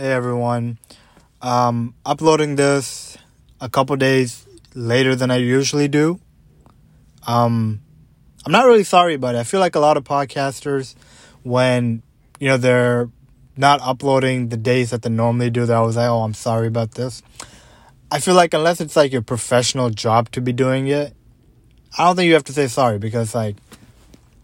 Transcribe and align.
Hey 0.00 0.12
everyone. 0.12 0.78
Um, 1.42 1.94
uploading 2.06 2.56
this 2.56 3.18
a 3.60 3.68
couple 3.68 3.94
days 3.96 4.46
later 4.74 5.14
than 5.14 5.30
I 5.30 5.36
usually 5.36 5.88
do. 5.88 6.18
Um, 7.26 7.82
I'm 8.46 8.50
not 8.50 8.64
really 8.64 8.82
sorry 8.82 9.12
about 9.12 9.34
it. 9.34 9.38
I 9.40 9.44
feel 9.44 9.60
like 9.60 9.74
a 9.74 9.78
lot 9.78 9.98
of 9.98 10.04
podcasters, 10.04 10.94
when 11.42 12.02
you 12.38 12.48
know 12.48 12.56
they're 12.56 13.10
not 13.58 13.82
uploading 13.82 14.48
the 14.48 14.56
days 14.56 14.88
that 14.88 15.02
they 15.02 15.10
normally 15.10 15.50
do, 15.50 15.66
they're 15.66 15.76
always 15.76 15.96
like, 15.96 16.08
"Oh, 16.08 16.22
I'm 16.22 16.32
sorry 16.32 16.68
about 16.68 16.92
this." 16.92 17.22
I 18.10 18.20
feel 18.20 18.34
like 18.34 18.54
unless 18.54 18.80
it's 18.80 18.96
like 18.96 19.12
your 19.12 19.20
professional 19.20 19.90
job 19.90 20.30
to 20.30 20.40
be 20.40 20.54
doing 20.54 20.86
it, 20.86 21.12
I 21.98 22.06
don't 22.06 22.16
think 22.16 22.26
you 22.28 22.32
have 22.32 22.44
to 22.44 22.54
say 22.54 22.68
sorry 22.68 22.98
because 22.98 23.34
like, 23.34 23.56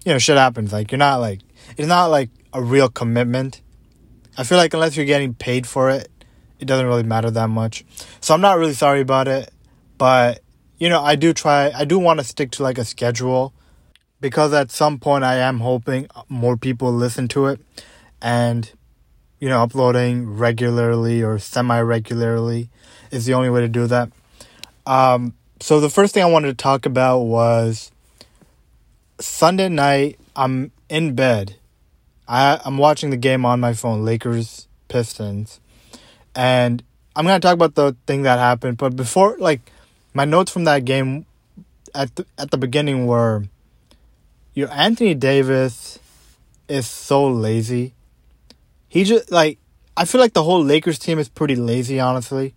you 0.04 0.12
know, 0.12 0.18
shit 0.18 0.36
happens. 0.36 0.70
Like 0.74 0.92
you're 0.92 0.98
not 0.98 1.16
like 1.20 1.40
it's 1.78 1.88
not 1.88 2.09
like 2.09 2.28
a 2.52 2.60
real 2.60 2.90
commitment. 2.90 3.62
I 4.36 4.45
feel 4.45 4.58
like 4.58 4.74
unless 4.74 4.96
you're 4.96 5.06
getting 5.06 5.34
paid 5.34 5.66
for 5.66 5.90
it, 5.90 6.10
it 6.58 6.66
doesn't 6.66 6.86
really 6.86 7.02
matter 7.02 7.30
that 7.30 7.48
much. 7.48 7.84
So 8.20 8.34
I'm 8.34 8.40
not 8.40 8.59
really 8.59 8.74
sorry 8.74 9.00
about 9.00 9.28
it, 9.28 9.50
but 9.98 10.42
you 10.78 10.88
know, 10.88 11.02
I 11.02 11.16
do 11.16 11.32
try 11.32 11.70
I 11.74 11.84
do 11.84 11.98
want 11.98 12.20
to 12.20 12.24
stick 12.24 12.50
to 12.52 12.62
like 12.62 12.78
a 12.78 12.84
schedule 12.84 13.52
because 14.20 14.52
at 14.52 14.70
some 14.70 14.98
point 14.98 15.24
I 15.24 15.36
am 15.36 15.60
hoping 15.60 16.09
more 16.28 16.56
people 16.56 16.92
listen 16.92 17.28
to 17.28 17.46
it 17.46 17.60
and 18.20 18.70
you 19.38 19.48
know, 19.48 19.62
uploading 19.62 20.37
regularly 20.37 21.23
or 21.23 21.38
semi-regularly 21.38 22.70
is 23.10 23.26
the 23.26 23.34
only 23.34 23.51
way 23.51 23.60
to 23.60 23.68
do 23.68 23.87
that. 23.87 24.10
Um 24.87 25.34
so 25.60 25.80
the 25.80 25.90
first 25.90 26.12
thing 26.12 26.23
I 26.23 26.26
wanted 26.26 26.48
to 26.48 26.62
talk 26.62 26.84
about 26.84 27.20
was 27.20 27.90
Sunday 29.18 29.68
night 29.68 30.18
I'm 30.34 30.73
in 30.88 31.14
bed. 31.14 31.57
I 32.29 32.60
I'm 32.65 32.79
watching 32.79 33.10
the 33.10 33.16
game 33.16 33.45
on 33.45 33.60
my 33.60 33.73
phone, 33.73 34.05
Lakers 34.05 34.69
Pistons. 34.88 35.60
And 36.35 36.82
I'm 37.15 37.24
to 37.27 37.41
talk 37.41 37.55
about 37.55 37.74
the 37.74 37.96
thing 38.07 38.23
that 38.23 38.38
happened, 38.38 38.77
but 38.77 38.95
before 38.95 39.37
like 39.38 39.60
my 40.13 40.24
notes 40.24 40.51
from 40.51 40.65
that 40.65 40.85
game 40.85 41.27
at 41.95 42.15
the, 42.16 42.27
at 42.38 42.51
the 42.51 42.59
beginning 42.59 43.07
were 43.07 43.45
you 44.54 44.66
know, 44.66 44.73
Anthony 44.73 45.15
Davis 45.15 45.99
is 46.69 46.87
so 46.87 47.27
lazy. 47.27 47.95
He 48.88 49.04
just 49.04 49.30
like 49.30 49.59
I 49.97 50.04
feel 50.04 50.21
like 50.21 50.35
the 50.35 50.43
whole 50.43 50.63
Lakers 50.63 50.99
team 50.99 51.19
is 51.19 51.29
pretty 51.29 51.57
lazy 51.57 52.01
honestly 52.01 52.54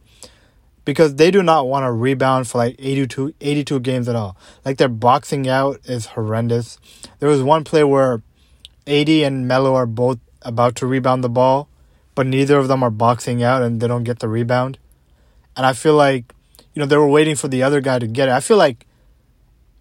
because 0.85 1.15
they 1.15 1.29
do 1.29 1.43
not 1.43 1.67
want 1.67 1.83
to 1.83 1.91
rebound 1.91 2.47
for 2.47 2.57
like 2.57 2.75
82, 2.79 3.35
82 3.39 3.79
games 3.81 4.09
at 4.09 4.15
all. 4.15 4.35
Like 4.65 4.77
their 4.77 4.89
boxing 4.89 5.47
out 5.47 5.79
is 5.85 6.07
horrendous. 6.07 6.79
There 7.19 7.29
was 7.29 7.43
one 7.43 7.63
play 7.63 7.83
where 7.83 8.23
AD 8.89 9.09
and 9.09 9.47
Melo 9.47 9.75
are 9.75 9.85
both 9.85 10.19
about 10.41 10.75
to 10.77 10.87
rebound 10.87 11.23
the 11.23 11.29
ball, 11.29 11.69
but 12.15 12.27
neither 12.27 12.57
of 12.57 12.67
them 12.67 12.83
are 12.83 12.89
boxing 12.89 13.43
out 13.43 13.61
and 13.61 13.79
they 13.79 13.87
don't 13.87 14.03
get 14.03 14.19
the 14.19 14.27
rebound. 14.27 14.77
And 15.55 15.65
I 15.65 15.73
feel 15.73 15.95
like, 15.95 16.33
you 16.73 16.79
know, 16.79 16.85
they 16.85 16.97
were 16.97 17.07
waiting 17.07 17.35
for 17.35 17.47
the 17.47 17.63
other 17.63 17.81
guy 17.81 17.99
to 17.99 18.07
get 18.07 18.29
it. 18.29 18.31
I 18.31 18.39
feel 18.39 18.57
like 18.57 18.85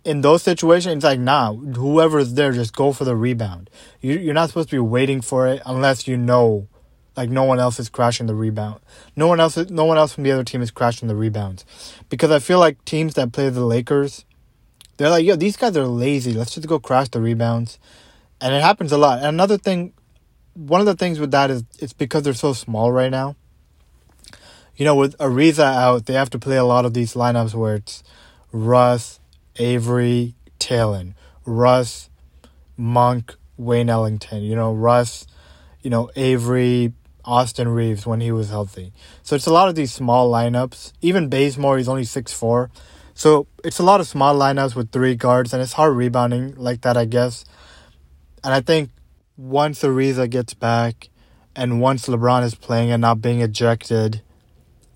in 0.05 0.21
those 0.23 0.43
situations, 0.43 0.97
it's 0.97 1.05
like, 1.05 1.21
nah, 1.21 1.53
whoever's 1.55 2.35
there, 2.35 2.53
just 2.53 2.75
go 2.75 2.93
for 2.93 3.05
the 3.05 3.17
rebound. 3.17 3.71
You, 4.01 4.19
you're 4.19 4.35
not 4.35 4.49
supposed 4.49 4.71
to 4.71 4.77
be 4.77 4.81
waiting 4.81 5.21
for 5.21 5.47
it 5.47 5.63
unless 5.67 6.09
you 6.09 6.17
know 6.17 6.69
like 7.19 7.31
no 7.31 7.43
one 7.43 7.59
else 7.59 7.81
is 7.81 7.89
crashing 7.89 8.27
the 8.27 8.35
rebound. 8.35 8.81
No 9.17 9.27
one 9.27 9.41
else 9.41 9.57
no 9.57 9.85
one 9.85 9.99
else 9.99 10.15
from 10.15 10.23
the 10.23 10.31
other 10.31 10.45
team 10.45 10.63
is 10.63 10.71
crashing 10.71 11.09
the 11.09 11.17
rebounds. 11.17 11.65
Because 12.09 12.31
I 12.31 12.39
feel 12.39 12.61
like 12.61 12.85
teams 12.85 13.15
that 13.15 13.33
play 13.33 13.51
the 13.51 13.65
Lakers, 13.65 14.25
they're 14.97 15.11
like, 15.11 15.25
yo, 15.27 15.35
these 15.35 15.57
guys 15.57 15.77
are 15.77 15.87
lazy. 15.87 16.33
Let's 16.33 16.55
just 16.55 16.69
go 16.69 16.79
crash 16.79 17.09
the 17.09 17.21
rebounds. 17.21 17.79
And 18.41 18.55
it 18.55 18.63
happens 18.63 18.93
a 18.93 18.99
lot. 18.99 19.19
And 19.19 19.29
another 19.29 19.59
thing 19.59 19.93
one 20.59 20.81
of 20.81 20.87
the 20.87 20.97
things 20.97 21.21
with 21.21 21.31
that 21.31 21.51
is 21.51 21.63
it's 21.79 21.93
because 21.93 22.25
they're 22.25 22.35
so 22.35 22.53
small 22.53 22.91
right 22.91 23.11
now. 23.11 23.37
You 24.77 24.85
know, 24.85 24.97
with 24.97 25.17
Ariza 25.19 25.65
out, 25.65 26.07
they 26.07 26.15
have 26.15 26.31
to 26.31 26.39
play 26.39 26.57
a 26.57 26.65
lot 26.65 26.85
of 26.85 26.95
these 26.95 27.15
lineups 27.15 27.55
where 27.55 27.77
it's 27.77 28.03
Russ, 28.53 29.21
Avery, 29.57 30.35
Talen, 30.59 31.15
Russ, 31.45 32.11
Monk, 32.77 33.35
Wayne 33.57 33.91
Ellington. 33.91 34.43
You 34.43 34.57
know, 34.57 34.73
Russ, 34.73 35.27
you 35.83 35.91
know, 35.91 36.11
Avery, 36.17 36.93
Austin 37.25 37.69
Reaves 37.69 38.07
when 38.07 38.21
he 38.21 38.33
was 38.33 38.51
healthy. 38.51 38.93
So 39.23 39.37
it's 39.37 39.47
a 39.47 39.53
lot 39.53 39.69
of 39.69 39.75
these 39.75 39.93
small 39.93 40.31
lineups. 40.31 40.93
Even 41.01 41.29
Bazemore, 41.29 41.79
he's 41.79 41.89
only 41.89 42.05
six 42.05 42.33
four, 42.33 42.71
So 43.15 43.47
it's 43.65 43.79
a 43.79 43.85
lot 43.85 44.01
of 44.01 44.07
small 44.07 44.37
lineups 44.37 44.75
with 44.75 44.91
three 44.91 45.15
guards, 45.15 45.53
and 45.53 45.63
it's 45.63 45.73
hard 45.75 45.97
rebounding 45.97 46.55
like 46.57 46.83
that, 46.83 46.97
I 46.97 47.05
guess. 47.05 47.45
And 48.45 48.55
I 48.55 48.61
think 48.61 48.91
once 49.37 49.83
Ariza 49.83 50.29
gets 50.29 50.55
back 50.55 51.11
and 51.55 51.81
once 51.81 52.07
LeBron 52.07 52.45
is 52.45 52.55
playing 52.55 52.91
and 52.91 53.01
not 53.01 53.21
being 53.21 53.41
ejected, 53.41 54.23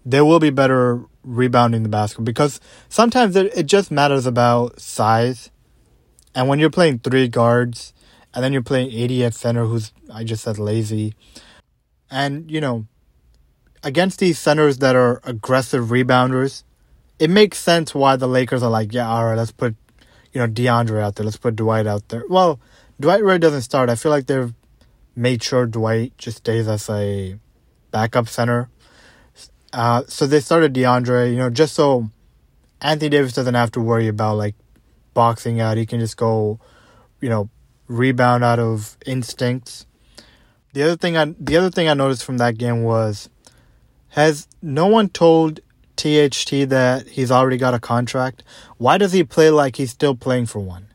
there 0.05 0.25
will 0.25 0.41
be 0.41 0.51
better 0.51 1.05
rebounding 1.23 1.83
the 1.83 1.89
basketball 1.89 2.25
because 2.25 2.61
sometimes 2.89 3.37
it, 3.37 3.57
it 3.57 3.67
just 3.67 3.91
matters 3.91 4.27
about 4.27 4.81
size. 4.81 5.51
And 6.35 6.49
when 6.49 6.59
you're 6.59 6.71
playing 6.71 7.01
three 7.01 7.29
guards 7.29 7.93
and 8.35 8.43
then 8.43 8.53
you're 8.53 8.63
playing 8.63 8.93
AD 8.93 9.13
at 9.23 9.35
center, 9.35 9.67
who's, 9.67 9.93
I 10.13 10.25
just 10.25 10.43
said, 10.43 10.59
lazy 10.59 11.15
and, 12.13 12.51
you 12.51 12.61
know, 12.61 12.87
against 13.83 14.19
these 14.19 14.39
centers 14.39 14.79
that 14.79 14.95
are 14.95 15.21
aggressive 15.25 15.87
rebounders, 15.87 16.63
it 17.19 17.31
makes 17.31 17.59
sense 17.59 17.95
why 17.95 18.17
the 18.17 18.29
Lakers 18.29 18.63
are 18.63 18.71
like, 18.71 18.93
yeah, 18.93 19.09
all 19.09 19.25
right, 19.25 19.35
let's 19.35 19.51
put, 19.51 19.75
you 20.33 20.41
know, 20.41 20.47
DeAndre 20.47 21.01
out 21.01 21.17
there. 21.17 21.25
Let's 21.25 21.39
put 21.39 21.57
Dwight 21.57 21.87
out 21.87 22.09
there. 22.11 22.25
Well, 22.29 22.61
Dwight 23.03 23.25
really 23.25 23.41
doesn't 23.41 23.63
start. 23.63 23.91
I 23.91 23.97
feel 23.97 24.11
like 24.13 24.27
they've 24.27 24.55
made 25.17 25.43
sure 25.43 25.67
Dwight 25.67 26.17
just 26.19 26.39
stays 26.39 26.69
as 26.69 26.89
a 26.89 27.37
backup 27.91 28.29
center. 28.29 28.69
Uh, 29.73 30.05
so 30.07 30.25
they 30.25 30.39
started 30.39 30.73
DeAndre, 30.73 31.33
you 31.33 31.39
know, 31.39 31.51
just 31.51 31.75
so 31.75 32.11
Anthony 32.81 33.09
Davis 33.09 33.33
doesn't 33.33 33.55
have 33.55 33.73
to 33.73 33.81
worry 33.81 34.07
about 34.07 34.37
like 34.37 34.55
boxing 35.15 35.61
out. 35.61 35.77
He 35.77 35.85
can 35.85 35.99
just 35.99 36.17
go, 36.17 36.61
you 37.21 37.29
know, 37.29 37.51
rebound 37.89 38.45
out 38.45 38.61
of 38.61 38.97
instincts. 39.05 39.85
The 40.73 40.85
other 40.85 40.97
thing 40.97 41.17
I 41.17 41.35
the 41.41 41.57
other 41.57 41.71
thing 41.71 41.89
I 41.89 41.95
noticed 41.95 42.25
from 42.25 42.39
that 42.39 42.57
game 42.57 42.85
was 42.85 43.29
has 44.11 44.47
no 44.63 44.87
one 44.87 45.09
told 45.09 45.59
THT 45.97 46.69
that 46.69 47.09
he's 47.11 47.33
already 47.33 47.57
got 47.57 47.75
a 47.75 47.81
contract? 47.81 48.45
Why 48.79 48.97
does 48.97 49.13
he 49.13 49.25
play 49.25 49.51
like 49.51 49.77
he's 49.77 49.91
still 49.91 50.15
playing 50.15 50.47
for 50.47 50.61
one? 50.61 50.87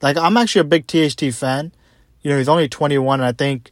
Like 0.00 0.16
I'm 0.16 0.36
actually 0.36 0.60
a 0.60 0.64
big 0.64 0.86
THT 0.86 1.34
fan. 1.34 1.72
You 2.22 2.30
know, 2.30 2.38
he's 2.38 2.48
only 2.48 2.68
21 2.68 3.20
and 3.20 3.26
I 3.26 3.32
think 3.32 3.70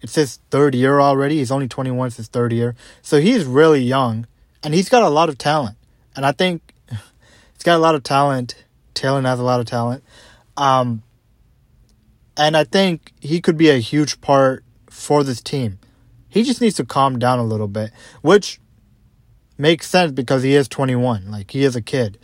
it's 0.00 0.14
his 0.14 0.38
third 0.50 0.74
year 0.74 1.00
already. 1.00 1.38
He's 1.38 1.50
only 1.50 1.68
21, 1.68 2.08
it's 2.08 2.16
his 2.16 2.28
third 2.28 2.52
year. 2.52 2.74
So 3.02 3.20
he's 3.20 3.44
really 3.44 3.82
young 3.82 4.26
and 4.62 4.74
he's 4.74 4.88
got 4.88 5.02
a 5.02 5.08
lot 5.08 5.28
of 5.28 5.38
talent. 5.38 5.76
And 6.16 6.24
I 6.26 6.32
think 6.32 6.74
he's 6.88 7.62
got 7.64 7.76
a 7.76 7.78
lot 7.78 7.94
of 7.94 8.02
talent. 8.02 8.64
Talen 8.94 9.24
has 9.24 9.40
a 9.40 9.44
lot 9.44 9.60
of 9.60 9.66
talent. 9.66 10.04
Um, 10.56 11.02
and 12.36 12.56
I 12.56 12.64
think 12.64 13.12
he 13.20 13.40
could 13.40 13.56
be 13.56 13.70
a 13.70 13.78
huge 13.78 14.20
part 14.20 14.64
for 14.90 15.22
this 15.24 15.40
team. 15.40 15.78
He 16.28 16.42
just 16.42 16.60
needs 16.60 16.76
to 16.76 16.84
calm 16.84 17.18
down 17.18 17.38
a 17.38 17.44
little 17.44 17.68
bit, 17.68 17.92
which 18.22 18.60
makes 19.56 19.88
sense 19.88 20.12
because 20.12 20.42
he 20.42 20.54
is 20.54 20.66
21. 20.68 21.30
Like, 21.30 21.52
he 21.52 21.64
is 21.64 21.76
a 21.76 21.82
kid. 21.82 22.18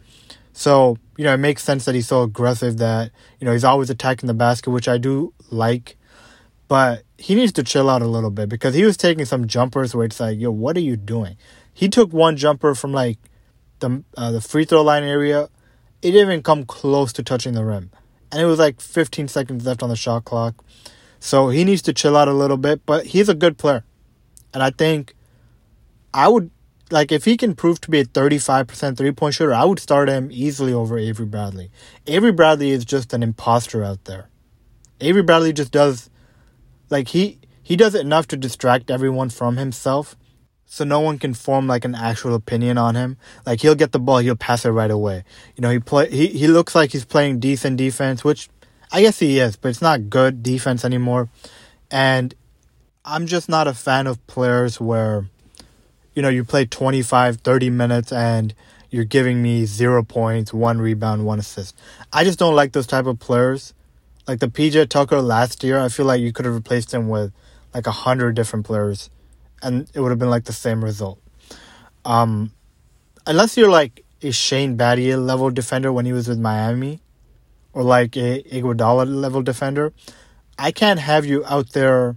So, 0.52 0.98
you 1.20 1.24
know, 1.24 1.34
it 1.34 1.36
makes 1.36 1.62
sense 1.62 1.84
that 1.84 1.94
he's 1.94 2.08
so 2.08 2.22
aggressive 2.22 2.78
that, 2.78 3.10
you 3.38 3.44
know, 3.44 3.52
he's 3.52 3.62
always 3.62 3.90
attacking 3.90 4.26
the 4.26 4.32
basket, 4.32 4.70
which 4.70 4.88
I 4.88 4.96
do 4.96 5.34
like. 5.50 5.98
But 6.66 7.02
he 7.18 7.34
needs 7.34 7.52
to 7.52 7.62
chill 7.62 7.90
out 7.90 8.00
a 8.00 8.06
little 8.06 8.30
bit 8.30 8.48
because 8.48 8.74
he 8.74 8.84
was 8.84 8.96
taking 8.96 9.26
some 9.26 9.46
jumpers 9.46 9.94
where 9.94 10.06
it's 10.06 10.18
like, 10.18 10.40
yo, 10.40 10.50
what 10.50 10.78
are 10.78 10.80
you 10.80 10.96
doing? 10.96 11.36
He 11.74 11.90
took 11.90 12.10
one 12.14 12.38
jumper 12.38 12.74
from 12.74 12.94
like 12.94 13.18
the 13.80 14.02
uh, 14.16 14.30
the 14.30 14.40
free 14.40 14.64
throw 14.64 14.80
line 14.80 15.02
area. 15.02 15.50
It 16.00 16.12
didn't 16.12 16.28
even 16.28 16.42
come 16.42 16.64
close 16.64 17.12
to 17.12 17.22
touching 17.22 17.52
the 17.52 17.66
rim. 17.66 17.90
And 18.32 18.40
it 18.40 18.46
was 18.46 18.58
like 18.58 18.80
15 18.80 19.28
seconds 19.28 19.66
left 19.66 19.82
on 19.82 19.90
the 19.90 19.96
shot 19.96 20.24
clock. 20.24 20.64
So 21.18 21.50
he 21.50 21.64
needs 21.64 21.82
to 21.82 21.92
chill 21.92 22.16
out 22.16 22.28
a 22.28 22.32
little 22.32 22.56
bit, 22.56 22.86
but 22.86 23.04
he's 23.04 23.28
a 23.28 23.34
good 23.34 23.58
player. 23.58 23.84
And 24.54 24.62
I 24.62 24.70
think 24.70 25.14
I 26.14 26.28
would 26.28 26.50
like 26.90 27.12
if 27.12 27.24
he 27.24 27.36
can 27.36 27.54
prove 27.54 27.80
to 27.82 27.90
be 27.90 28.00
a 28.00 28.04
35% 28.04 28.96
three-point 28.96 29.34
shooter, 29.34 29.54
I 29.54 29.64
would 29.64 29.78
start 29.78 30.08
him 30.08 30.28
easily 30.30 30.72
over 30.72 30.98
Avery 30.98 31.26
Bradley. 31.26 31.70
Avery 32.06 32.32
Bradley 32.32 32.70
is 32.70 32.84
just 32.84 33.12
an 33.12 33.22
imposter 33.22 33.82
out 33.82 34.04
there. 34.04 34.28
Avery 35.00 35.22
Bradley 35.22 35.52
just 35.52 35.72
does 35.72 36.10
like 36.90 37.08
he 37.08 37.38
he 37.62 37.76
does 37.76 37.94
enough 37.94 38.26
to 38.28 38.36
distract 38.36 38.90
everyone 38.90 39.30
from 39.30 39.56
himself 39.56 40.16
so 40.66 40.84
no 40.84 41.00
one 41.00 41.18
can 41.18 41.34
form 41.34 41.66
like 41.66 41.84
an 41.84 41.94
actual 41.94 42.34
opinion 42.34 42.78
on 42.78 42.94
him. 42.94 43.16
Like 43.46 43.60
he'll 43.60 43.74
get 43.74 43.92
the 43.92 43.98
ball, 43.98 44.18
he'll 44.18 44.36
pass 44.36 44.64
it 44.64 44.70
right 44.70 44.90
away. 44.90 45.24
You 45.56 45.62
know, 45.62 45.70
he 45.70 45.78
play 45.78 46.10
he, 46.10 46.26
he 46.28 46.48
looks 46.48 46.74
like 46.74 46.92
he's 46.92 47.04
playing 47.04 47.40
decent 47.40 47.76
defense, 47.76 48.24
which 48.24 48.48
I 48.92 49.02
guess 49.02 49.18
he 49.18 49.38
is, 49.38 49.56
but 49.56 49.68
it's 49.68 49.82
not 49.82 50.10
good 50.10 50.42
defense 50.42 50.84
anymore. 50.84 51.28
And 51.90 52.34
I'm 53.04 53.26
just 53.26 53.48
not 53.48 53.66
a 53.66 53.74
fan 53.74 54.06
of 54.06 54.24
players 54.26 54.80
where, 54.80 55.26
you 56.14 56.22
know, 56.22 56.28
you 56.28 56.44
play 56.44 56.64
25, 56.66 57.38
30 57.38 57.70
minutes 57.70 58.12
and 58.12 58.54
you're 58.90 59.04
giving 59.04 59.40
me 59.40 59.64
zero 59.66 60.02
points, 60.02 60.52
one 60.52 60.80
rebound, 60.80 61.24
one 61.24 61.38
assist. 61.38 61.76
I 62.12 62.24
just 62.24 62.38
don't 62.38 62.56
like 62.56 62.72
those 62.72 62.86
type 62.86 63.06
of 63.06 63.18
players. 63.18 63.72
like 64.26 64.40
the 64.40 64.48
PJ 64.48 64.88
Tucker 64.88 65.20
last 65.20 65.64
year, 65.64 65.78
I 65.78 65.88
feel 65.88 66.06
like 66.06 66.20
you 66.20 66.32
could 66.32 66.44
have 66.44 66.54
replaced 66.54 66.92
him 66.92 67.08
with 67.08 67.32
like 67.74 67.86
a 67.86 67.92
hundred 67.92 68.34
different 68.34 68.66
players, 68.66 69.10
and 69.62 69.88
it 69.94 70.00
would 70.00 70.10
have 70.10 70.18
been 70.18 70.30
like 70.30 70.44
the 70.44 70.52
same 70.52 70.84
result. 70.84 71.20
Um, 72.04 72.52
unless 73.26 73.56
you're 73.56 73.70
like 73.70 74.04
a 74.22 74.32
Shane 74.32 74.76
Battier 74.76 75.24
level 75.24 75.50
defender 75.50 75.92
when 75.92 76.04
he 76.04 76.12
was 76.12 76.28
with 76.28 76.38
Miami, 76.38 77.00
or 77.72 77.82
like 77.82 78.16
a 78.16 78.42
Iguodala 78.42 79.06
level 79.06 79.42
defender, 79.42 79.92
I 80.58 80.72
can't 80.72 81.00
have 81.00 81.24
you 81.24 81.44
out 81.46 81.70
there 81.70 82.16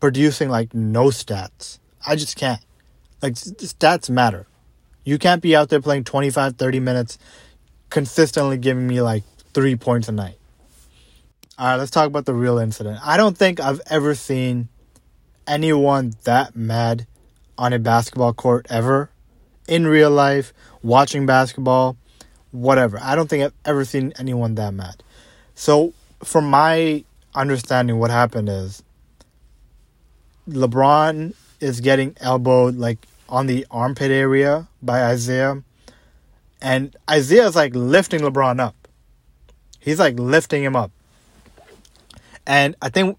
producing 0.00 0.48
like 0.48 0.74
no 0.74 1.06
stats. 1.06 1.78
I 2.06 2.16
just 2.16 2.36
can't. 2.36 2.60
Like 3.20 3.34
stats 3.34 4.08
matter. 4.08 4.46
You 5.04 5.18
can't 5.18 5.42
be 5.42 5.56
out 5.56 5.68
there 5.68 5.80
playing 5.80 6.04
25, 6.04 6.56
30 6.56 6.80
minutes 6.80 7.18
consistently 7.90 8.58
giving 8.58 8.86
me 8.86 9.00
like 9.00 9.24
3 9.52 9.76
points 9.76 10.08
a 10.08 10.12
night. 10.12 10.38
All 11.58 11.68
right, 11.68 11.76
let's 11.76 11.90
talk 11.90 12.06
about 12.06 12.26
the 12.26 12.34
real 12.34 12.58
incident. 12.58 12.98
I 13.02 13.16
don't 13.16 13.36
think 13.36 13.60
I've 13.60 13.80
ever 13.86 14.14
seen 14.14 14.68
anyone 15.46 16.12
that 16.24 16.54
mad 16.54 17.06
on 17.56 17.72
a 17.72 17.78
basketball 17.78 18.34
court 18.34 18.66
ever 18.68 19.10
in 19.66 19.86
real 19.86 20.10
life, 20.10 20.52
watching 20.82 21.24
basketball, 21.24 21.96
whatever. 22.50 22.98
I 23.00 23.14
don't 23.14 23.28
think 23.28 23.44
I've 23.44 23.54
ever 23.64 23.84
seen 23.84 24.12
anyone 24.18 24.54
that 24.56 24.74
mad. 24.74 25.02
So, 25.54 25.94
from 26.22 26.50
my 26.50 27.04
understanding, 27.34 27.98
what 27.98 28.10
happened 28.10 28.48
is 28.48 28.82
LeBron 30.48 31.34
is 31.60 31.80
getting 31.80 32.16
elbowed 32.20 32.76
like 32.76 33.06
on 33.28 33.46
the 33.46 33.66
armpit 33.70 34.10
area 34.10 34.68
by 34.82 35.02
Isaiah. 35.04 35.62
And 36.60 36.96
Isaiah's 37.10 37.56
like 37.56 37.74
lifting 37.74 38.20
LeBron 38.20 38.60
up. 38.60 38.88
He's 39.80 39.98
like 39.98 40.18
lifting 40.18 40.62
him 40.62 40.74
up. 40.74 40.90
And 42.46 42.76
I 42.80 42.88
think 42.88 43.18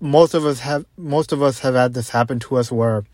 most 0.00 0.34
of 0.34 0.44
us 0.44 0.60
have 0.60 0.84
most 0.96 1.32
of 1.32 1.42
us 1.42 1.60
have 1.60 1.74
had 1.74 1.94
this 1.94 2.10
happen 2.10 2.38
to 2.40 2.56
us 2.56 2.70
where 2.70 3.04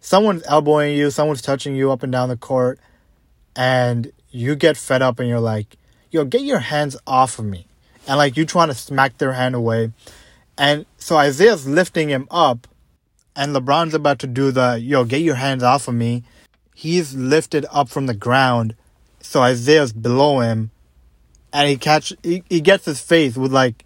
someone's 0.00 0.42
elbowing 0.46 0.96
you, 0.96 1.10
someone's 1.10 1.42
touching 1.42 1.74
you 1.74 1.90
up 1.92 2.02
and 2.02 2.12
down 2.12 2.28
the 2.28 2.36
court, 2.36 2.78
and 3.54 4.12
you 4.30 4.54
get 4.54 4.76
fed 4.76 5.02
up 5.02 5.18
and 5.18 5.28
you're 5.28 5.40
like, 5.40 5.76
yo, 6.10 6.24
get 6.24 6.42
your 6.42 6.58
hands 6.58 6.96
off 7.06 7.38
of 7.38 7.44
me. 7.44 7.66
And 8.06 8.16
like 8.16 8.36
you 8.36 8.44
trying 8.44 8.68
to 8.68 8.74
smack 8.74 9.18
their 9.18 9.32
hand 9.32 9.54
away. 9.54 9.92
And 10.58 10.84
so 10.98 11.16
Isaiah's 11.16 11.66
lifting 11.66 12.08
him 12.08 12.26
up 12.30 12.66
and 13.36 13.54
LeBron's 13.54 13.94
about 13.94 14.18
to 14.20 14.26
do 14.26 14.50
the 14.50 14.78
yo, 14.80 15.04
get 15.04 15.22
your 15.22 15.36
hands 15.36 15.62
off 15.62 15.88
of 15.88 15.94
me. 15.94 16.24
He's 16.74 17.14
lifted 17.14 17.66
up 17.70 17.88
from 17.88 18.06
the 18.06 18.14
ground, 18.14 18.74
so 19.20 19.42
Isaiah's 19.42 19.92
below 19.92 20.40
him, 20.40 20.70
and 21.52 21.68
he 21.68 21.76
catch 21.76 22.12
he, 22.22 22.42
he 22.48 22.60
gets 22.60 22.84
his 22.84 23.00
face 23.00 23.36
with 23.36 23.52
like 23.52 23.84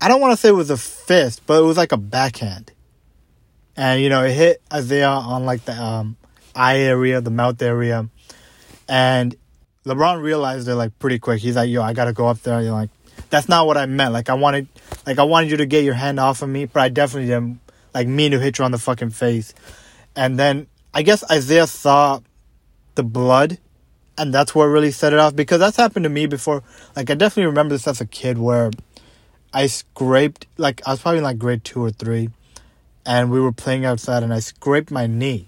I 0.00 0.08
don't 0.08 0.20
want 0.20 0.32
to 0.32 0.36
say 0.36 0.48
it 0.48 0.52
was 0.52 0.70
a 0.70 0.76
fist, 0.76 1.42
but 1.46 1.62
it 1.62 1.64
was 1.64 1.76
like 1.76 1.92
a 1.92 1.96
backhand. 1.96 2.72
And 3.76 4.02
you 4.02 4.08
know, 4.08 4.24
it 4.24 4.32
hit 4.32 4.60
Isaiah 4.72 5.08
on 5.08 5.46
like 5.46 5.64
the 5.64 5.80
um, 5.80 6.16
eye 6.54 6.78
area, 6.78 7.20
the 7.20 7.30
mouth 7.30 7.60
area. 7.62 8.08
And 8.88 9.34
LeBron 9.86 10.20
realized 10.20 10.68
it 10.68 10.74
like 10.74 10.98
pretty 10.98 11.18
quick. 11.18 11.40
He's 11.40 11.56
like, 11.56 11.70
"Yo, 11.70 11.82
I 11.82 11.92
got 11.92 12.06
to 12.06 12.12
go 12.12 12.26
up 12.26 12.42
there." 12.42 12.60
You're 12.60 12.72
like, 12.72 12.90
"That's 13.30 13.48
not 13.48 13.66
what 13.66 13.76
I 13.76 13.86
meant. 13.86 14.12
Like 14.12 14.28
I 14.28 14.34
wanted 14.34 14.66
like 15.06 15.18
I 15.18 15.22
wanted 15.22 15.50
you 15.50 15.56
to 15.58 15.66
get 15.66 15.84
your 15.84 15.94
hand 15.94 16.18
off 16.18 16.42
of 16.42 16.48
me, 16.48 16.66
but 16.66 16.80
I 16.80 16.88
definitely 16.88 17.28
didn't 17.28 17.60
like 17.94 18.08
mean 18.08 18.32
to 18.32 18.38
hit 18.38 18.58
you 18.58 18.64
on 18.64 18.72
the 18.72 18.78
fucking 18.78 19.10
face." 19.10 19.54
And 20.14 20.38
then 20.38 20.66
I 20.92 21.02
guess 21.02 21.28
Isaiah 21.30 21.66
saw 21.66 22.20
the 22.94 23.02
blood 23.02 23.58
and 24.18 24.32
that's 24.32 24.54
what 24.54 24.64
really 24.64 24.90
set 24.90 25.12
it 25.12 25.18
off 25.18 25.34
because 25.34 25.58
that's 25.58 25.76
happened 25.76 26.04
to 26.04 26.10
me 26.10 26.26
before. 26.26 26.62
Like 26.94 27.10
I 27.10 27.14
definitely 27.14 27.46
remember 27.46 27.74
this 27.74 27.88
as 27.88 28.00
a 28.00 28.06
kid 28.06 28.38
where 28.38 28.70
I 29.52 29.66
scraped 29.66 30.46
like 30.56 30.82
I 30.86 30.92
was 30.92 31.00
probably 31.00 31.18
in 31.18 31.24
like 31.24 31.38
grade 31.38 31.64
two 31.64 31.82
or 31.82 31.90
three, 31.90 32.30
and 33.04 33.30
we 33.30 33.40
were 33.40 33.52
playing 33.52 33.84
outside, 33.84 34.22
and 34.22 34.32
I 34.32 34.40
scraped 34.40 34.90
my 34.90 35.06
knee, 35.06 35.46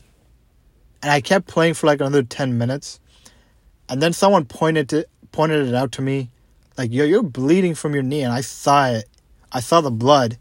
and 1.03 1.11
I 1.11 1.21
kept 1.21 1.47
playing 1.47 1.75
for 1.75 1.87
like 1.87 2.01
another 2.01 2.23
ten 2.23 2.59
minutes, 2.59 3.01
and 3.89 4.03
then 4.03 4.13
someone 4.13 4.45
pointed 4.45 4.89
to 4.91 5.07
pointed 5.33 5.67
it 5.67 5.75
out 5.75 5.93
to 5.93 6.03
me, 6.03 6.31
like 6.77 6.93
yo, 6.93 7.05
you're 7.05 7.23
bleeding 7.23 7.75
from 7.75 7.95
your 7.95 8.03
knee, 8.03 8.23
and 8.23 8.33
I 8.33 8.41
saw 8.41 8.89
it, 8.89 9.09
I 9.53 9.61
saw 9.61 9.81
the 9.81 9.91
blood, 9.91 10.39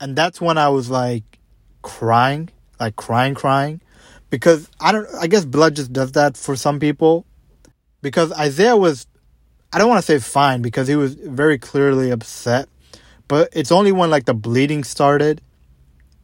and 0.00 0.16
that's 0.16 0.40
when 0.40 0.58
I 0.58 0.68
was 0.68 0.90
like 0.90 1.24
crying, 1.82 2.48
like 2.78 2.96
crying, 2.96 3.34
crying, 3.34 3.80
because 4.30 4.70
I 4.80 4.92
don't, 4.92 5.06
I 5.20 5.26
guess 5.26 5.44
blood 5.44 5.76
just 5.76 5.92
does 5.92 6.12
that 6.12 6.36
for 6.36 6.56
some 6.56 6.80
people, 6.80 7.26
because 8.02 8.32
Isaiah 8.32 8.76
was 8.76 9.06
I 9.72 9.78
don't 9.78 9.88
want 9.88 10.04
to 10.04 10.06
say 10.06 10.18
fine 10.18 10.62
because 10.62 10.88
he 10.88 10.96
was 10.96 11.14
very 11.14 11.58
clearly 11.58 12.10
upset 12.10 12.68
but 13.28 13.50
it's 13.52 13.70
only 13.70 13.92
when 13.92 14.10
like 14.10 14.24
the 14.24 14.34
bleeding 14.34 14.82
started 14.82 15.42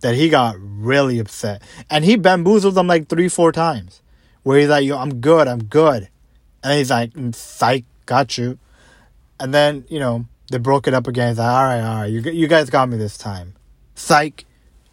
that 0.01 0.15
he 0.15 0.31
got 0.31 0.57
really 0.59 1.19
upset. 1.19 1.63
And 1.91 2.05
he 2.05 2.17
bamboozled 2.17 2.75
them 2.75 2.87
like 2.87 3.09
three, 3.09 3.29
four 3.29 3.53
times. 3.53 4.01
Where 4.43 4.59
he's 4.59 4.69
like, 4.69 4.85
yo, 4.85 4.99
I'm 4.99 5.21
good, 5.21 5.47
I'm 5.47 5.65
good. 5.65 6.09
And 6.63 6.79
he's 6.79 6.91
like, 6.91 7.13
mm, 7.13 7.35
psych, 7.35 7.85
got 8.05 8.37
you. 8.37 8.59
And 9.39 9.55
then, 9.55 9.85
you 9.89 9.99
know, 9.99 10.27
they 10.51 10.59
broke 10.59 10.87
it 10.87 10.95
up 10.95 11.07
again. 11.07 11.29
He's 11.29 11.39
like, 11.39 11.49
all 11.49 11.65
right, 11.65 11.81
all 11.81 12.01
right, 12.01 12.07
you, 12.07 12.21
you 12.21 12.49
guys 12.49 12.69
got 12.69 12.89
me 12.89 12.97
this 12.97 13.17
time. 13.17 13.55
Psych. 13.95 14.45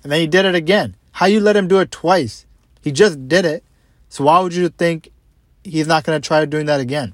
And 0.04 0.12
then 0.12 0.20
he 0.20 0.28
did 0.28 0.46
it 0.46 0.56
again. 0.56 0.96
How 1.12 1.26
you 1.26 1.40
let 1.40 1.56
him 1.56 1.68
do 1.68 1.80
it 1.80 1.92
twice? 1.92 2.46
He 2.82 2.92
just 2.92 3.28
did 3.28 3.46
it. 3.46 3.64
So 4.10 4.24
why 4.26 4.40
would 4.40 4.54
you 4.54 4.70
think 4.70 5.12
he's 5.64 5.88
not 5.88 6.04
going 6.04 6.20
to 6.20 6.28
try 6.28 6.44
doing 6.46 6.66
that 6.66 6.80
again? 6.80 7.14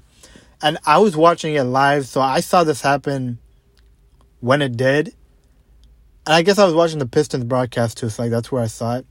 And 0.60 0.78
I 0.84 0.98
was 0.98 1.16
watching 1.16 1.54
it 1.54 1.62
live, 1.62 2.06
so 2.06 2.20
I 2.20 2.40
saw 2.40 2.64
this 2.64 2.80
happen 2.80 3.38
when 4.40 4.62
it 4.62 4.76
did, 4.76 5.14
and 6.26 6.34
I 6.34 6.42
guess 6.42 6.58
I 6.58 6.64
was 6.64 6.74
watching 6.74 6.98
the 6.98 7.06
Pistons 7.06 7.44
broadcast 7.44 7.98
too, 7.98 8.08
so 8.08 8.22
like 8.22 8.30
that's 8.30 8.52
where 8.52 8.62
I 8.62 8.66
saw 8.66 8.96
it, 8.96 9.06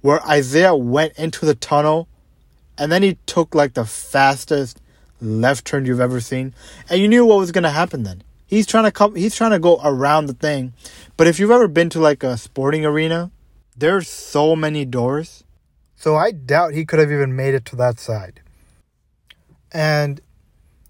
where 0.00 0.26
Isaiah 0.26 0.74
went 0.74 1.18
into 1.18 1.46
the 1.46 1.54
tunnel, 1.54 2.08
and 2.78 2.92
then 2.92 3.02
he 3.02 3.18
took 3.26 3.54
like 3.54 3.74
the 3.74 3.84
fastest 3.84 4.80
left 5.20 5.64
turn 5.64 5.86
you've 5.86 6.00
ever 6.00 6.20
seen, 6.20 6.54
and 6.88 7.00
you 7.00 7.08
knew 7.08 7.26
what 7.26 7.38
was 7.38 7.52
gonna 7.52 7.70
happen 7.70 8.02
then. 8.02 8.22
He's 8.52 8.66
trying 8.66 8.84
to 8.84 8.92
come. 8.92 9.14
He's 9.14 9.34
trying 9.34 9.52
to 9.52 9.58
go 9.58 9.80
around 9.82 10.26
the 10.26 10.34
thing, 10.34 10.74
but 11.16 11.26
if 11.26 11.40
you've 11.40 11.50
ever 11.50 11.68
been 11.68 11.88
to 11.88 11.98
like 11.98 12.22
a 12.22 12.36
sporting 12.36 12.84
arena, 12.84 13.30
there's 13.74 14.10
so 14.10 14.54
many 14.54 14.84
doors, 14.84 15.42
so 15.96 16.16
I 16.16 16.32
doubt 16.32 16.74
he 16.74 16.84
could 16.84 16.98
have 16.98 17.10
even 17.10 17.34
made 17.34 17.54
it 17.54 17.64
to 17.64 17.76
that 17.76 17.98
side. 17.98 18.42
And 19.72 20.20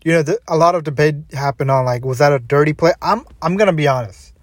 you 0.04 0.10
know, 0.10 0.24
a 0.48 0.56
lot 0.56 0.74
of 0.74 0.82
debate 0.82 1.14
happened 1.34 1.70
on 1.70 1.84
like, 1.84 2.04
was 2.04 2.18
that 2.18 2.32
a 2.32 2.40
dirty 2.40 2.72
play? 2.72 2.94
I'm 3.00 3.24
I'm 3.40 3.56
gonna 3.56 3.72
be 3.72 3.86
honest. 3.86 4.34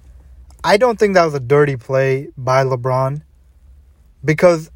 I 0.63 0.77
don't 0.77 0.98
think 0.98 1.15
that 1.15 1.25
was 1.25 1.34
a 1.34 1.41
dirty 1.41 1.75
play 1.75 2.29
by 2.38 2.63
LeBron 2.63 3.22
because 4.24 4.72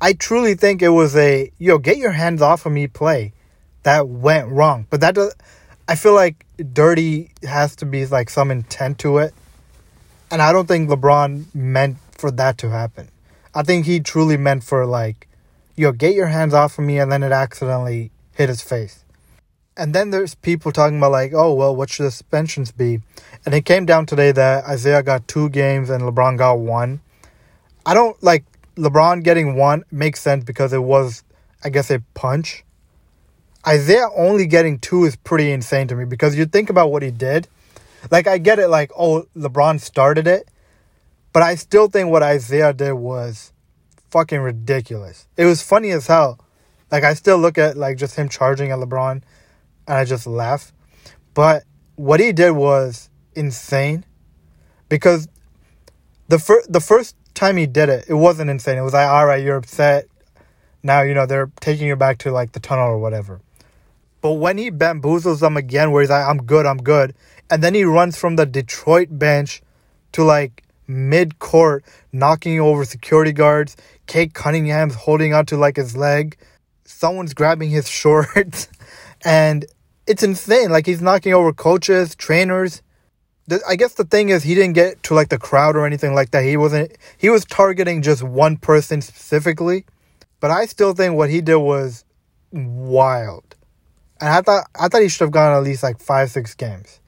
I 0.00 0.14
truly 0.14 0.54
think 0.54 0.80
it 0.80 0.88
was 0.88 1.14
a 1.14 1.52
yo 1.58 1.76
get 1.76 1.98
your 1.98 2.12
hands 2.12 2.40
off 2.40 2.64
of 2.64 2.72
me 2.72 2.86
play 2.86 3.34
that 3.82 4.08
went 4.08 4.48
wrong. 4.48 4.86
But 4.88 5.02
that 5.02 5.14
does, 5.14 5.34
I 5.90 5.96
feel 5.96 6.14
like 6.14 6.46
dirty 6.72 7.32
has 7.42 7.74
to 7.76 7.84
be 7.84 8.06
like 8.06 8.30
some 8.30 8.52
intent 8.52 9.00
to 9.00 9.18
it, 9.18 9.34
and 10.30 10.40
I 10.40 10.52
don't 10.52 10.68
think 10.68 10.88
LeBron 10.88 11.52
meant 11.52 11.96
for 12.16 12.30
that 12.30 12.58
to 12.58 12.70
happen. 12.70 13.08
I 13.56 13.64
think 13.64 13.86
he 13.86 13.98
truly 13.98 14.36
meant 14.36 14.62
for 14.62 14.86
like, 14.86 15.26
yo 15.74 15.90
get 15.90 16.14
your 16.14 16.28
hands 16.28 16.54
off 16.54 16.78
of 16.78 16.84
me, 16.84 17.00
and 17.00 17.10
then 17.10 17.24
it 17.24 17.32
accidentally 17.32 18.12
hit 18.36 18.48
his 18.48 18.62
face. 18.62 19.04
And 19.76 19.92
then 19.92 20.10
there's 20.10 20.36
people 20.36 20.70
talking 20.70 20.98
about 20.98 21.10
like, 21.10 21.32
oh 21.34 21.54
well, 21.54 21.74
what 21.74 21.90
should 21.90 22.04
the 22.04 22.12
suspensions 22.12 22.70
be? 22.70 23.00
And 23.44 23.52
it 23.52 23.64
came 23.64 23.84
down 23.84 24.06
today 24.06 24.30
that 24.30 24.66
Isaiah 24.66 25.02
got 25.02 25.26
two 25.26 25.48
games 25.48 25.90
and 25.90 26.04
LeBron 26.04 26.38
got 26.38 26.60
one. 26.60 27.00
I 27.84 27.94
don't 27.94 28.22
like 28.22 28.44
LeBron 28.76 29.24
getting 29.24 29.56
one 29.56 29.82
makes 29.90 30.20
sense 30.20 30.44
because 30.44 30.72
it 30.72 30.84
was, 30.84 31.24
I 31.64 31.70
guess, 31.70 31.90
a 31.90 31.98
punch. 32.14 32.62
Isaiah 33.66 34.08
only 34.16 34.46
getting 34.46 34.78
two 34.78 35.04
is 35.04 35.16
pretty 35.16 35.52
insane 35.52 35.88
to 35.88 35.94
me 35.94 36.04
because 36.04 36.36
you 36.36 36.46
think 36.46 36.70
about 36.70 36.90
what 36.90 37.02
he 37.02 37.10
did. 37.10 37.46
Like 38.10 38.26
I 38.26 38.38
get 38.38 38.58
it, 38.58 38.68
like 38.68 38.90
oh 38.98 39.26
LeBron 39.36 39.80
started 39.80 40.26
it, 40.26 40.48
but 41.32 41.42
I 41.42 41.54
still 41.56 41.88
think 41.88 42.10
what 42.10 42.22
Isaiah 42.22 42.72
did 42.72 42.92
was 42.92 43.52
fucking 44.10 44.40
ridiculous. 44.40 45.26
It 45.36 45.44
was 45.44 45.62
funny 45.62 45.90
as 45.90 46.06
hell. 46.06 46.40
Like 46.90 47.04
I 47.04 47.14
still 47.14 47.38
look 47.38 47.58
at 47.58 47.76
like 47.76 47.98
just 47.98 48.16
him 48.16 48.28
charging 48.28 48.70
at 48.70 48.78
LeBron 48.78 49.22
and 49.86 49.98
I 49.98 50.04
just 50.04 50.26
laugh. 50.26 50.72
But 51.34 51.64
what 51.96 52.18
he 52.18 52.32
did 52.32 52.52
was 52.52 53.10
insane 53.34 54.04
because 54.88 55.28
the 56.28 56.38
first 56.38 56.72
the 56.72 56.80
first 56.80 57.14
time 57.34 57.58
he 57.58 57.66
did 57.66 57.90
it, 57.90 58.06
it 58.08 58.14
wasn't 58.14 58.48
insane. 58.50 58.78
It 58.78 58.82
was 58.82 58.94
like, 58.94 59.06
all 59.06 59.26
right, 59.26 59.42
you're 59.42 59.56
upset. 59.56 60.06
Now 60.82 61.02
you 61.02 61.12
know 61.12 61.26
they're 61.26 61.50
taking 61.60 61.86
you 61.86 61.96
back 61.96 62.18
to 62.18 62.32
like 62.32 62.52
the 62.52 62.60
tunnel 62.60 62.86
or 62.86 62.98
whatever. 62.98 63.40
But 64.20 64.32
when 64.32 64.58
he 64.58 64.70
bamboozles 64.70 65.40
them 65.40 65.56
again, 65.56 65.90
where 65.90 66.02
he's 66.02 66.10
like, 66.10 66.26
I'm 66.26 66.38
good, 66.38 66.66
I'm 66.66 66.78
good, 66.78 67.14
and 67.50 67.62
then 67.62 67.74
he 67.74 67.84
runs 67.84 68.16
from 68.16 68.36
the 68.36 68.46
Detroit 68.46 69.08
bench 69.10 69.62
to 70.12 70.24
like 70.24 70.64
mid 70.86 71.38
court, 71.38 71.84
knocking 72.12 72.60
over 72.60 72.84
security 72.84 73.32
guards. 73.32 73.76
Cade 74.06 74.34
Cunningham's 74.34 74.94
holding 74.94 75.32
onto 75.32 75.56
like 75.56 75.76
his 75.76 75.96
leg. 75.96 76.36
Someone's 76.84 77.34
grabbing 77.34 77.70
his 77.70 77.88
shorts. 78.00 78.68
And 79.22 79.64
it's 80.06 80.22
insane. 80.22 80.70
Like 80.70 80.86
he's 80.86 81.00
knocking 81.00 81.32
over 81.32 81.52
coaches, 81.52 82.14
trainers. 82.14 82.82
I 83.66 83.74
guess 83.74 83.94
the 83.94 84.04
thing 84.04 84.28
is 84.28 84.44
he 84.44 84.54
didn't 84.54 84.74
get 84.74 85.02
to 85.04 85.14
like 85.14 85.28
the 85.28 85.38
crowd 85.38 85.76
or 85.76 85.86
anything 85.86 86.14
like 86.14 86.30
that. 86.30 86.44
He 86.44 86.56
wasn't 86.56 86.96
he 87.18 87.30
was 87.30 87.44
targeting 87.44 88.02
just 88.02 88.22
one 88.22 88.56
person 88.56 89.02
specifically. 89.02 89.84
But 90.40 90.50
I 90.50 90.66
still 90.66 90.94
think 90.94 91.14
what 91.14 91.30
he 91.30 91.40
did 91.40 91.56
was 91.56 92.04
wild. 92.52 93.49
And 94.20 94.28
I 94.28 94.42
thought 94.42 94.66
I 94.78 94.88
thought 94.88 95.02
he 95.02 95.08
should 95.08 95.24
have 95.24 95.30
gone 95.30 95.56
at 95.56 95.62
least 95.62 95.82
like 95.82 95.98
5 95.98 96.30
6 96.30 96.54
games. 96.54 97.00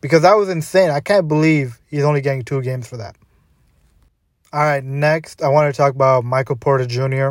Because 0.00 0.22
that 0.22 0.34
was 0.34 0.48
insane. 0.48 0.90
I 0.90 1.00
can't 1.00 1.26
believe 1.28 1.80
he's 1.88 2.04
only 2.04 2.20
getting 2.20 2.42
2 2.42 2.60
games 2.62 2.86
for 2.86 2.98
that. 2.98 3.16
All 4.52 4.60
right, 4.60 4.84
next 4.84 5.42
I 5.42 5.48
want 5.48 5.72
to 5.72 5.76
talk 5.76 5.94
about 5.94 6.24
Michael 6.24 6.56
Porter 6.56 6.86
Jr. 6.86 7.30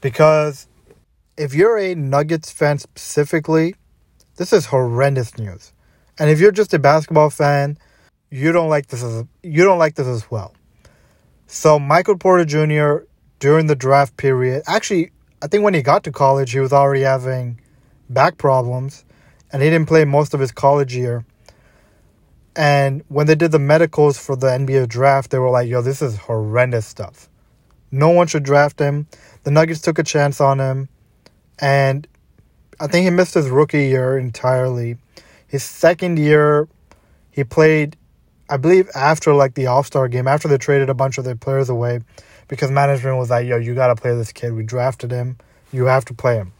because 0.00 0.68
if 1.36 1.54
you're 1.54 1.78
a 1.78 1.94
Nuggets 1.94 2.52
fan 2.52 2.78
specifically, 2.78 3.74
this 4.36 4.52
is 4.52 4.66
horrendous 4.66 5.38
news. 5.38 5.72
And 6.18 6.30
if 6.30 6.38
you're 6.38 6.52
just 6.52 6.74
a 6.74 6.78
basketball 6.78 7.30
fan, 7.30 7.78
you 8.30 8.52
don't 8.52 8.68
like 8.68 8.88
this 8.88 9.02
as 9.02 9.24
you 9.42 9.64
don't 9.64 9.78
like 9.78 9.94
this 9.94 10.06
as 10.06 10.30
well. 10.30 10.54
So 11.46 11.78
Michael 11.78 12.16
Porter 12.16 12.44
Jr. 12.44 13.04
during 13.40 13.66
the 13.66 13.74
draft 13.74 14.16
period, 14.16 14.62
actually, 14.66 15.10
I 15.42 15.48
think 15.48 15.64
when 15.64 15.74
he 15.74 15.82
got 15.82 16.04
to 16.04 16.12
college, 16.12 16.52
he 16.52 16.60
was 16.60 16.72
already 16.72 17.02
having 17.02 17.60
back 18.10 18.36
problems, 18.36 19.04
and 19.52 19.62
he 19.62 19.70
didn't 19.70 19.88
play 19.88 20.04
most 20.04 20.34
of 20.34 20.40
his 20.40 20.52
college 20.52 20.94
year. 20.94 21.24
And 22.54 23.02
when 23.08 23.26
they 23.26 23.34
did 23.34 23.52
the 23.52 23.58
medicals 23.58 24.18
for 24.18 24.36
the 24.36 24.48
NBA 24.48 24.88
draft, 24.88 25.30
they 25.30 25.38
were 25.38 25.50
like, 25.50 25.68
"Yo, 25.68 25.80
this 25.80 26.02
is 26.02 26.18
horrendous 26.18 26.86
stuff. 26.86 27.28
No 27.90 28.10
one 28.10 28.26
should 28.26 28.42
draft 28.42 28.78
him." 28.78 29.06
The 29.44 29.50
Nuggets 29.50 29.80
took 29.80 29.98
a 29.98 30.02
chance 30.02 30.40
on 30.40 30.60
him, 30.60 30.88
and 31.58 32.06
I 32.78 32.86
think 32.86 33.04
he 33.04 33.10
missed 33.10 33.34
his 33.34 33.48
rookie 33.48 33.86
year 33.86 34.18
entirely 34.18 34.98
his 35.50 35.64
second 35.64 36.18
year, 36.20 36.68
he 37.32 37.42
played, 37.42 37.96
I 38.48 38.56
believe, 38.56 38.88
after 38.94 39.34
like 39.34 39.54
the 39.54 39.66
All 39.66 39.82
Star 39.82 40.06
game, 40.06 40.28
after 40.28 40.46
they 40.46 40.58
traded 40.58 40.88
a 40.88 40.94
bunch 40.94 41.18
of 41.18 41.24
their 41.24 41.34
players 41.34 41.68
away, 41.68 42.00
because 42.46 42.70
management 42.70 43.16
was 43.16 43.30
like, 43.30 43.48
yo, 43.48 43.56
you 43.56 43.74
got 43.74 43.88
to 43.88 44.00
play 44.00 44.14
this 44.14 44.30
kid. 44.30 44.52
We 44.52 44.62
drafted 44.62 45.10
him. 45.10 45.38
You 45.72 45.86
have 45.86 46.04
to 46.04 46.14
play 46.14 46.36
him. 46.36 46.52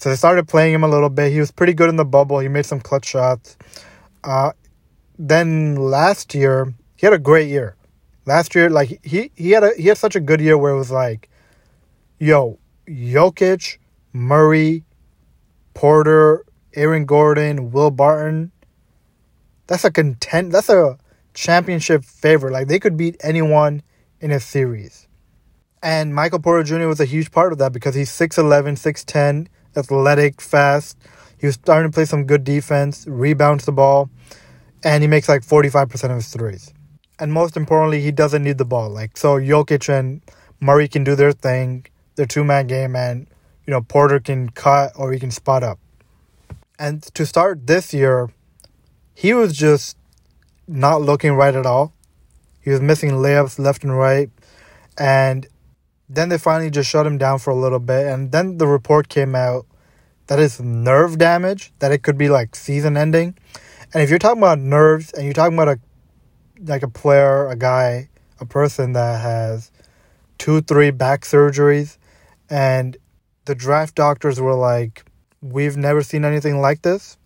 So 0.00 0.08
they 0.08 0.16
started 0.16 0.48
playing 0.48 0.72
him 0.72 0.82
a 0.82 0.88
little 0.88 1.10
bit. 1.10 1.30
He 1.30 1.40
was 1.40 1.50
pretty 1.50 1.74
good 1.74 1.90
in 1.90 1.96
the 1.96 2.06
bubble. 2.06 2.38
He 2.38 2.48
made 2.48 2.64
some 2.64 2.80
clutch 2.80 3.04
shots. 3.04 3.58
Uh, 4.24 4.52
then 5.18 5.76
last 5.76 6.34
year, 6.34 6.72
he 6.96 7.06
had 7.06 7.12
a 7.12 7.18
great 7.18 7.50
year. 7.50 7.76
Last 8.24 8.54
year, 8.54 8.70
like 8.70 9.04
he 9.04 9.30
he 9.36 9.50
had 9.50 9.62
a 9.62 9.72
he 9.76 9.88
had 9.88 9.98
such 9.98 10.16
a 10.16 10.20
good 10.20 10.40
year 10.40 10.56
where 10.56 10.72
it 10.72 10.78
was 10.78 10.90
like, 10.90 11.28
yo, 12.18 12.58
Jokic, 12.88 13.76
Murray, 14.14 14.84
Porter, 15.74 16.46
Aaron 16.74 17.04
Gordon, 17.04 17.70
Will 17.70 17.90
Barton. 17.90 18.52
That's 19.66 19.84
a 19.84 19.90
content. 19.90 20.50
That's 20.50 20.70
a 20.70 20.96
championship 21.34 22.04
favorite. 22.04 22.52
Like 22.52 22.68
they 22.68 22.78
could 22.78 22.96
beat 22.96 23.16
anyone 23.20 23.82
in 24.18 24.30
a 24.30 24.40
series. 24.40 25.08
And 25.82 26.14
Michael 26.14 26.38
Porter 26.38 26.62
Jr. 26.62 26.86
was 26.86 27.00
a 27.00 27.04
huge 27.04 27.30
part 27.30 27.52
of 27.52 27.58
that 27.58 27.72
because 27.72 27.94
he's 27.94 28.10
6'11, 28.10 28.78
6'10, 28.78 29.46
athletic, 29.76 30.40
fast. 30.40 30.96
He 31.38 31.46
was 31.46 31.54
starting 31.54 31.90
to 31.90 31.94
play 31.94 32.04
some 32.04 32.24
good 32.24 32.44
defense, 32.44 33.06
rebounds 33.06 33.64
the 33.64 33.72
ball, 33.72 34.10
and 34.84 35.02
he 35.02 35.08
makes 35.08 35.28
like 35.28 35.42
45% 35.42 36.04
of 36.04 36.16
his 36.16 36.28
threes. 36.28 36.72
And 37.18 37.32
most 37.32 37.56
importantly, 37.56 38.00
he 38.00 38.10
doesn't 38.10 38.42
need 38.42 38.58
the 38.58 38.64
ball. 38.64 38.88
Like 38.90 39.16
so 39.16 39.38
Jokic 39.38 39.88
and 39.88 40.22
Murray 40.60 40.88
can 40.88 41.04
do 41.04 41.14
their 41.14 41.32
thing, 41.32 41.86
their 42.16 42.26
two 42.26 42.44
man 42.44 42.66
game, 42.66 42.96
and 42.96 43.26
you 43.66 43.70
know, 43.72 43.82
Porter 43.82 44.20
can 44.20 44.48
cut 44.50 44.92
or 44.96 45.12
he 45.12 45.20
can 45.20 45.30
spot 45.30 45.62
up. 45.62 45.78
And 46.78 47.02
to 47.14 47.26
start 47.26 47.66
this 47.66 47.92
year, 47.92 48.30
he 49.14 49.34
was 49.34 49.56
just 49.56 49.96
not 50.66 51.02
looking 51.02 51.32
right 51.32 51.54
at 51.54 51.66
all. 51.66 51.92
He 52.60 52.70
was 52.70 52.80
missing 52.80 53.10
layups 53.10 53.58
left 53.58 53.84
and 53.84 53.96
right. 53.96 54.30
And 54.98 55.46
then 56.12 56.28
they 56.28 56.38
finally 56.38 56.70
just 56.70 56.90
shut 56.90 57.06
him 57.06 57.18
down 57.18 57.38
for 57.38 57.50
a 57.50 57.54
little 57.54 57.78
bit. 57.78 58.06
And 58.06 58.32
then 58.32 58.58
the 58.58 58.66
report 58.66 59.08
came 59.08 59.36
out 59.36 59.64
that 60.26 60.40
it's 60.40 60.60
nerve 60.60 61.18
damage, 61.18 61.72
that 61.78 61.92
it 61.92 62.02
could 62.02 62.18
be 62.18 62.28
like 62.28 62.56
season 62.56 62.96
ending. 62.96 63.36
And 63.94 64.02
if 64.02 64.10
you're 64.10 64.18
talking 64.18 64.42
about 64.42 64.58
nerves 64.58 65.12
and 65.12 65.24
you're 65.24 65.32
talking 65.32 65.56
about 65.56 65.68
a 65.68 65.80
like 66.66 66.82
a 66.82 66.88
player, 66.88 67.48
a 67.48 67.56
guy, 67.56 68.10
a 68.40 68.44
person 68.44 68.92
that 68.92 69.20
has 69.22 69.70
two, 70.36 70.60
three 70.60 70.90
back 70.90 71.22
surgeries, 71.22 71.96
and 72.50 72.96
the 73.44 73.54
draft 73.54 73.94
doctors 73.94 74.40
were 74.40 74.54
like, 74.54 75.04
we've 75.40 75.76
never 75.76 76.02
seen 76.02 76.24
anything 76.24 76.60
like 76.60 76.82
this. 76.82 77.16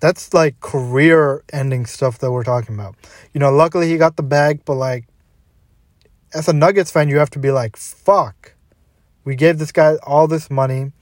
That's 0.00 0.32
like 0.32 0.58
career 0.60 1.44
ending 1.52 1.84
stuff 1.84 2.18
that 2.20 2.32
we're 2.32 2.44
talking 2.44 2.74
about. 2.74 2.96
You 3.34 3.40
know, 3.40 3.52
luckily 3.52 3.88
he 3.90 3.98
got 3.98 4.16
the 4.16 4.22
bag, 4.22 4.64
but 4.64 4.74
like, 4.74 5.06
as 6.34 6.48
a 6.48 6.52
Nuggets 6.52 6.90
fan, 6.90 7.08
you 7.08 7.18
have 7.18 7.30
to 7.30 7.38
be 7.38 7.50
like, 7.50 7.76
fuck. 7.76 8.54
We 9.24 9.36
gave 9.36 9.58
this 9.58 9.72
guy 9.72 9.96
all 10.02 10.26
this 10.26 10.50
money. 10.50 10.92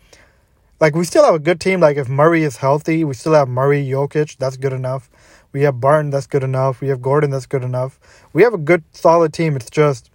Like, 0.81 0.95
we 0.95 1.05
still 1.05 1.25
have 1.25 1.35
a 1.35 1.41
good 1.41 1.61
team. 1.61 1.81
Like, 1.81 1.97
if 1.97 2.09
Murray 2.09 2.45
is 2.45 2.57
healthy, 2.57 3.05
we 3.05 3.15
still 3.15 3.35
have 3.35 3.49
Murray, 3.49 3.85
Jokic. 3.85 4.37
That's 4.39 4.57
good 4.57 4.73
enough. 4.73 5.11
We 5.53 5.63
have 5.63 5.81
Barton. 5.81 6.11
That's 6.11 6.27
good 6.27 6.45
enough. 6.45 6.81
We 6.81 6.89
have 6.89 7.03
Gordon. 7.03 7.31
That's 7.31 7.47
good 7.47 7.65
enough. 7.65 7.99
We 8.33 8.43
have 8.43 8.55
a 8.55 8.59
good, 8.59 8.85
solid 8.93 9.33
team. 9.33 9.57
It's 9.57 9.71
just 9.71 10.11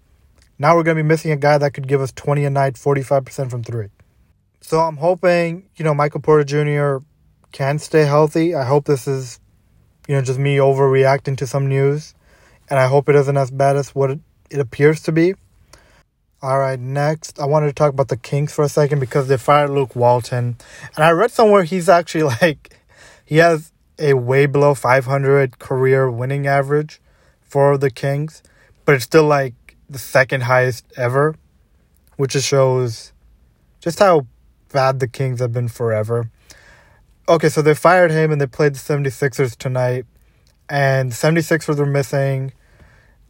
now 0.59 0.75
we're 0.75 0.83
going 0.83 0.97
to 0.97 1.03
be 1.03 1.07
missing 1.07 1.31
a 1.31 1.35
guy 1.35 1.57
that 1.57 1.73
could 1.73 1.87
give 1.87 2.01
us 2.01 2.11
20 2.13 2.45
a 2.45 2.49
night, 2.49 2.75
45% 2.75 3.49
from 3.49 3.63
three. 3.63 3.89
So 4.61 4.79
I'm 4.79 4.97
hoping, 4.97 5.67
you 5.75 5.83
know, 5.83 5.93
Michael 5.93 6.21
Porter 6.21 6.43
Jr. 6.43 7.05
can 7.51 7.79
stay 7.79 8.05
healthy. 8.05 8.55
I 8.55 8.63
hope 8.63 8.85
this 8.85 9.07
is, 9.07 9.39
you 10.07 10.15
know, 10.15 10.21
just 10.21 10.39
me 10.39 10.57
overreacting 10.57 11.37
to 11.37 11.47
some 11.47 11.67
news. 11.67 12.13
And 12.69 12.79
I 12.79 12.87
hope 12.87 13.09
it 13.09 13.15
isn't 13.15 13.35
as 13.35 13.51
bad 13.51 13.75
as 13.75 13.93
what 13.93 14.11
it, 14.11 14.19
it 14.53 14.59
appears 14.59 15.01
to 15.01 15.11
be. 15.11 15.33
All 16.41 16.59
right, 16.59 16.79
next, 16.79 17.39
I 17.39 17.45
wanted 17.45 17.67
to 17.67 17.73
talk 17.73 17.91
about 17.91 18.09
the 18.09 18.17
Kings 18.17 18.53
for 18.53 18.63
a 18.63 18.69
second 18.69 18.99
because 18.99 19.27
they 19.27 19.37
fired 19.37 19.71
Luke 19.71 19.95
Walton. 19.95 20.57
And 20.95 21.03
I 21.03 21.09
read 21.11 21.31
somewhere 21.31 21.63
he's 21.63 21.89
actually 21.89 22.23
like, 22.41 22.79
he 23.25 23.37
has 23.37 23.71
a 23.97 24.13
way 24.13 24.45
below 24.45 24.75
500 24.75 25.57
career 25.57 26.09
winning 26.11 26.45
average 26.45 27.01
for 27.41 27.77
the 27.77 27.89
Kings, 27.89 28.43
but 28.85 28.95
it's 28.95 29.05
still 29.05 29.25
like 29.25 29.55
the 29.89 29.97
second 29.97 30.41
highest 30.43 30.85
ever, 30.97 31.35
which 32.17 32.33
just 32.33 32.47
shows 32.47 33.11
just 33.79 33.99
how 33.99 34.27
bad 34.71 34.99
the 34.99 35.07
Kings 35.07 35.39
have 35.39 35.53
been 35.53 35.67
forever. 35.67 36.29
Okay, 37.27 37.49
so 37.49 37.61
they 37.61 37.73
fired 37.73 38.11
him 38.11 38.31
and 38.31 38.39
they 38.39 38.47
played 38.47 38.75
the 38.75 38.79
76ers 38.79 39.55
tonight. 39.55 40.05
And 40.69 41.11
the 41.11 41.15
76ers 41.15 41.77
were 41.77 41.85
missing, 41.85 42.53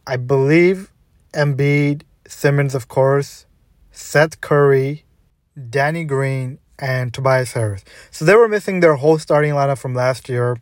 I 0.06 0.16
believe, 0.16 0.90
Embiid, 1.34 2.02
Simmons, 2.26 2.74
of 2.74 2.88
course, 2.88 3.46
Seth 3.90 4.40
Curry, 4.40 5.04
Danny 5.70 6.04
Green, 6.04 6.58
and 6.78 7.12
Tobias 7.14 7.52
Harris. 7.52 7.84
So 8.10 8.24
they 8.24 8.34
were 8.34 8.48
missing 8.48 8.80
their 8.80 8.94
whole 8.96 9.18
starting 9.18 9.52
lineup 9.52 9.78
from 9.78 9.94
last 9.94 10.28
year. 10.28 10.58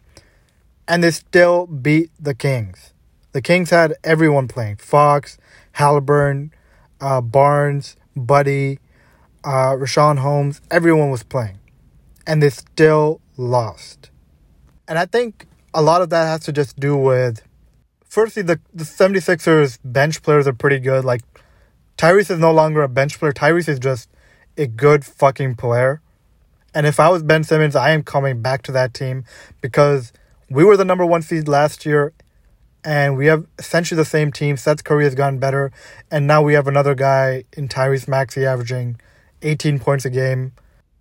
And 0.89 1.03
they 1.03 1.11
still 1.11 1.67
beat 1.67 2.11
the 2.21 2.35
Kings. 2.35 2.93
The 3.33 3.41
Kings 3.41 3.71
had 3.71 3.95
everyone 4.05 4.49
playing 4.49 4.77
Fox, 4.77 5.39
Haliburton, 5.77 6.51
uh, 7.01 7.21
Barnes, 7.21 7.97
Buddy, 8.15 8.79
uh, 9.45 9.75
Richaun 9.77 10.19
Holmes, 10.19 10.61
everyone 10.71 11.11
was 11.11 11.23
playing. 11.23 11.59
And 12.27 12.43
they 12.43 12.51
still 12.51 13.21
lost. 13.37 14.11
And 14.87 14.99
I 14.99 15.07
think 15.07 15.47
a 15.73 15.83
lot 15.83 16.03
of 16.03 16.11
that 16.11 16.27
has 16.27 16.41
to 16.41 16.53
just 16.53 16.79
do 16.79 16.97
with 16.97 17.43
firstly 18.13 18.43
the, 18.43 18.61
the 18.75 18.85
76ers 18.85 19.79
bench 19.83 20.23
players 20.23 20.47
are 20.47 20.53
pretty 20.53 20.79
good. 20.79 21.03
Like 21.03 21.23
Tyrese 21.97 22.31
is 22.31 22.39
no 22.39 22.53
longer 22.53 22.83
a 22.83 22.89
bench 22.89 23.19
player. 23.19 23.33
Tyrese 23.33 23.71
is 23.71 23.79
just 23.79 24.11
a 24.59 24.67
good 24.67 25.03
fucking 25.03 25.55
player. 25.55 26.03
And 26.75 26.87
if 26.87 27.01
I 27.01 27.09
was 27.09 27.23
Ben 27.23 27.43
Simmons, 27.43 27.75
I 27.75 27.93
am 27.93 28.03
coming 28.03 28.43
back 28.43 28.65
to 28.65 28.73
that 28.73 28.93
team 28.93 29.25
because 29.63 30.13
we 30.51 30.63
were 30.63 30.77
the 30.77 30.85
number 30.85 31.07
one 31.07 31.23
seed 31.23 31.49
last 31.49 31.87
year 31.87 32.13
and 32.85 33.17
we 33.17 33.27
have 33.27 33.47
essentially 33.59 33.97
the 33.97 34.05
same 34.05 34.31
team. 34.31 34.59
Seth 34.59 34.85
Curry 34.85 35.05
has 35.05 35.15
gotten 35.15 35.39
better, 35.39 35.71
and 36.11 36.27
now 36.27 36.43
we 36.43 36.53
have 36.55 36.67
another 36.67 36.97
guy 36.97 37.45
in 37.57 37.69
Tyrese 37.69 38.09
Maxey 38.09 38.45
averaging 38.45 39.01
18 39.41 39.79
points 39.79 40.05
a 40.05 40.11
game. 40.11 40.53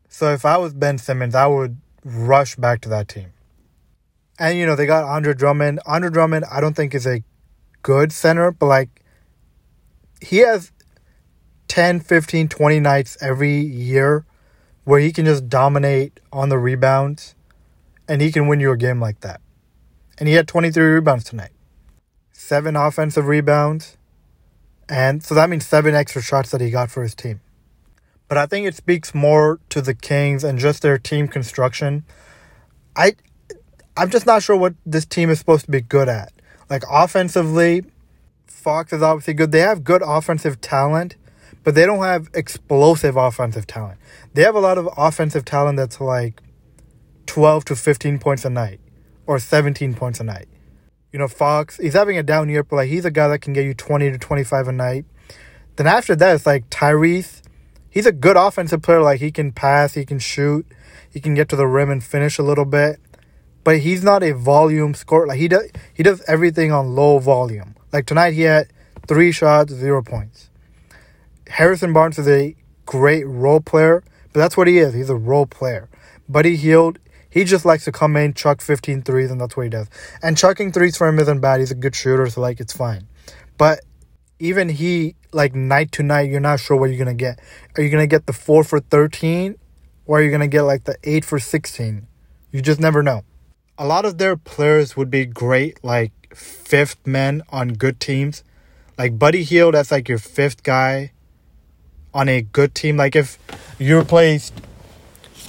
So 0.07 0.31
if 0.31 0.45
I 0.45 0.57
was 0.57 0.73
Ben 0.73 0.99
Simmons, 0.99 1.33
I 1.33 1.47
would 1.47 1.77
rush 2.05 2.55
back 2.55 2.81
to 2.81 2.89
that 2.89 3.07
team. 3.07 3.33
And 4.41 4.57
you 4.57 4.65
know, 4.65 4.75
they 4.75 4.87
got 4.87 5.03
Andre 5.03 5.35
Drummond. 5.35 5.81
Andre 5.85 6.09
Drummond, 6.09 6.45
I 6.51 6.61
don't 6.61 6.75
think 6.75 6.95
is 6.95 7.05
a 7.05 7.23
good 7.83 8.11
center, 8.11 8.51
but 8.51 8.65
like 8.65 9.03
he 10.19 10.37
has 10.37 10.71
10, 11.67 11.99
15, 11.99 12.47
20 12.47 12.79
nights 12.79 13.19
every 13.21 13.59
year 13.59 14.25
where 14.83 14.99
he 14.99 15.11
can 15.11 15.25
just 15.25 15.47
dominate 15.47 16.19
on 16.33 16.49
the 16.49 16.57
rebounds 16.57 17.35
and 18.07 18.19
he 18.19 18.31
can 18.31 18.47
win 18.47 18.59
you 18.59 18.71
a 18.71 18.77
game 18.77 18.99
like 18.99 19.19
that. 19.19 19.41
And 20.17 20.27
he 20.27 20.33
had 20.33 20.47
23 20.47 20.83
rebounds 20.85 21.23
tonight. 21.23 21.51
7 22.31 22.75
offensive 22.75 23.27
rebounds. 23.27 23.95
And 24.89 25.23
so 25.23 25.35
that 25.35 25.51
means 25.51 25.67
7 25.67 25.93
extra 25.93 26.23
shots 26.23 26.49
that 26.49 26.61
he 26.61 26.71
got 26.71 26.89
for 26.89 27.03
his 27.03 27.13
team. 27.13 27.41
But 28.27 28.39
I 28.39 28.47
think 28.47 28.65
it 28.65 28.73
speaks 28.73 29.13
more 29.13 29.59
to 29.69 29.83
the 29.83 29.93
Kings 29.93 30.43
and 30.43 30.57
just 30.57 30.81
their 30.81 30.97
team 30.97 31.27
construction. 31.27 32.05
I 32.95 33.13
I'm 33.97 34.09
just 34.09 34.25
not 34.25 34.41
sure 34.41 34.55
what 34.55 34.73
this 34.85 35.05
team 35.05 35.29
is 35.29 35.39
supposed 35.39 35.65
to 35.65 35.71
be 35.71 35.81
good 35.81 36.07
at. 36.07 36.31
Like 36.69 36.83
offensively, 36.89 37.83
Fox 38.47 38.93
is 38.93 39.01
obviously 39.01 39.33
good. 39.33 39.51
They 39.51 39.59
have 39.59 39.83
good 39.83 40.01
offensive 40.05 40.61
talent, 40.61 41.17
but 41.63 41.75
they 41.75 41.85
don't 41.85 42.03
have 42.03 42.29
explosive 42.33 43.17
offensive 43.17 43.67
talent. 43.67 43.99
They 44.33 44.43
have 44.43 44.55
a 44.55 44.59
lot 44.59 44.77
of 44.77 44.87
offensive 44.97 45.43
talent 45.43 45.77
that's 45.77 45.99
like 45.99 46.41
12 47.25 47.65
to 47.65 47.75
15 47.75 48.19
points 48.19 48.45
a 48.45 48.49
night 48.49 48.79
or 49.25 49.39
17 49.39 49.93
points 49.93 50.19
a 50.19 50.23
night. 50.23 50.47
You 51.11 51.19
know, 51.19 51.27
Fox, 51.27 51.77
he's 51.77 51.93
having 51.93 52.17
a 52.17 52.23
down 52.23 52.47
year, 52.47 52.63
but 52.63 52.77
like 52.77 52.89
he's 52.89 53.03
a 53.03 53.11
guy 53.11 53.27
that 53.27 53.39
can 53.39 53.51
get 53.51 53.65
you 53.65 53.73
20 53.73 54.11
to 54.11 54.17
25 54.17 54.69
a 54.69 54.71
night. 54.71 55.05
Then 55.75 55.87
after 55.87 56.15
that, 56.15 56.35
it's 56.35 56.45
like 56.45 56.69
Tyrese. 56.69 57.41
He's 57.89 58.05
a 58.05 58.13
good 58.13 58.37
offensive 58.37 58.81
player. 58.81 59.01
Like 59.01 59.19
he 59.19 59.31
can 59.31 59.51
pass, 59.51 59.95
he 59.95 60.05
can 60.05 60.19
shoot, 60.19 60.65
he 61.09 61.19
can 61.19 61.33
get 61.33 61.49
to 61.49 61.57
the 61.57 61.67
rim 61.67 61.89
and 61.89 62.01
finish 62.01 62.37
a 62.37 62.43
little 62.43 62.63
bit. 62.63 63.01
But 63.63 63.79
he's 63.79 64.03
not 64.03 64.23
a 64.23 64.33
volume 64.33 64.93
scorer. 64.93 65.27
Like 65.27 65.39
he 65.39 65.47
does, 65.47 65.69
he 65.93 66.03
does 66.03 66.23
everything 66.27 66.71
on 66.71 66.95
low 66.95 67.19
volume. 67.19 67.75
Like 67.91 68.05
tonight, 68.05 68.33
he 68.33 68.41
had 68.41 68.71
three 69.07 69.31
shots, 69.31 69.73
zero 69.73 70.01
points. 70.01 70.49
Harrison 71.47 71.93
Barnes 71.93 72.17
is 72.17 72.27
a 72.27 72.55
great 72.85 73.27
role 73.27 73.59
player, 73.59 74.03
but 74.31 74.39
that's 74.39 74.55
what 74.55 74.67
he 74.67 74.77
is. 74.77 74.93
He's 74.93 75.09
a 75.09 75.15
role 75.15 75.45
player. 75.45 75.89
Buddy 76.29 76.55
Hield, 76.55 76.97
he 77.29 77.43
just 77.43 77.65
likes 77.65 77.85
to 77.85 77.91
come 77.91 78.15
in, 78.15 78.33
chuck 78.33 78.61
15 78.61 79.03
threes, 79.03 79.31
and 79.31 79.39
that's 79.39 79.55
what 79.57 79.63
he 79.63 79.69
does. 79.69 79.87
And 80.23 80.37
chucking 80.37 80.71
threes 80.71 80.97
for 80.97 81.07
him 81.07 81.19
isn't 81.19 81.39
bad. 81.39 81.59
He's 81.59 81.71
a 81.71 81.75
good 81.75 81.95
shooter, 81.95 82.27
so 82.29 82.41
like 82.41 82.59
it's 82.59 82.73
fine. 82.73 83.07
But 83.57 83.81
even 84.39 84.69
he, 84.69 85.15
like 85.33 85.53
night 85.53 85.91
to 85.93 86.03
night, 86.03 86.29
you're 86.29 86.39
not 86.39 86.59
sure 86.59 86.77
what 86.77 86.89
you're 86.89 86.97
gonna 86.97 87.13
get. 87.13 87.39
Are 87.77 87.83
you 87.83 87.89
gonna 87.89 88.07
get 88.07 88.25
the 88.25 88.33
four 88.33 88.63
for 88.63 88.79
13, 88.79 89.55
or 90.05 90.19
are 90.19 90.21
you 90.21 90.31
gonna 90.31 90.47
get 90.47 90.63
like 90.63 90.85
the 90.85 90.95
eight 91.03 91.25
for 91.25 91.39
16? 91.39 92.07
You 92.51 92.61
just 92.61 92.79
never 92.79 93.03
know. 93.03 93.23
A 93.77 93.85
lot 93.85 94.05
of 94.05 94.17
their 94.17 94.37
players 94.37 94.95
would 94.95 95.09
be 95.09 95.25
great, 95.25 95.83
like 95.83 96.11
fifth 96.35 97.05
men 97.05 97.41
on 97.49 97.69
good 97.73 97.99
teams. 97.99 98.43
Like 98.97 99.17
Buddy 99.17 99.43
Hield, 99.43 99.73
that's 99.73 99.91
like 99.91 100.07
your 100.07 100.17
fifth 100.17 100.63
guy 100.63 101.11
on 102.13 102.29
a 102.29 102.41
good 102.41 102.75
team. 102.75 102.97
Like 102.97 103.15
if 103.15 103.37
you 103.79 103.97
replaced, 103.97 104.53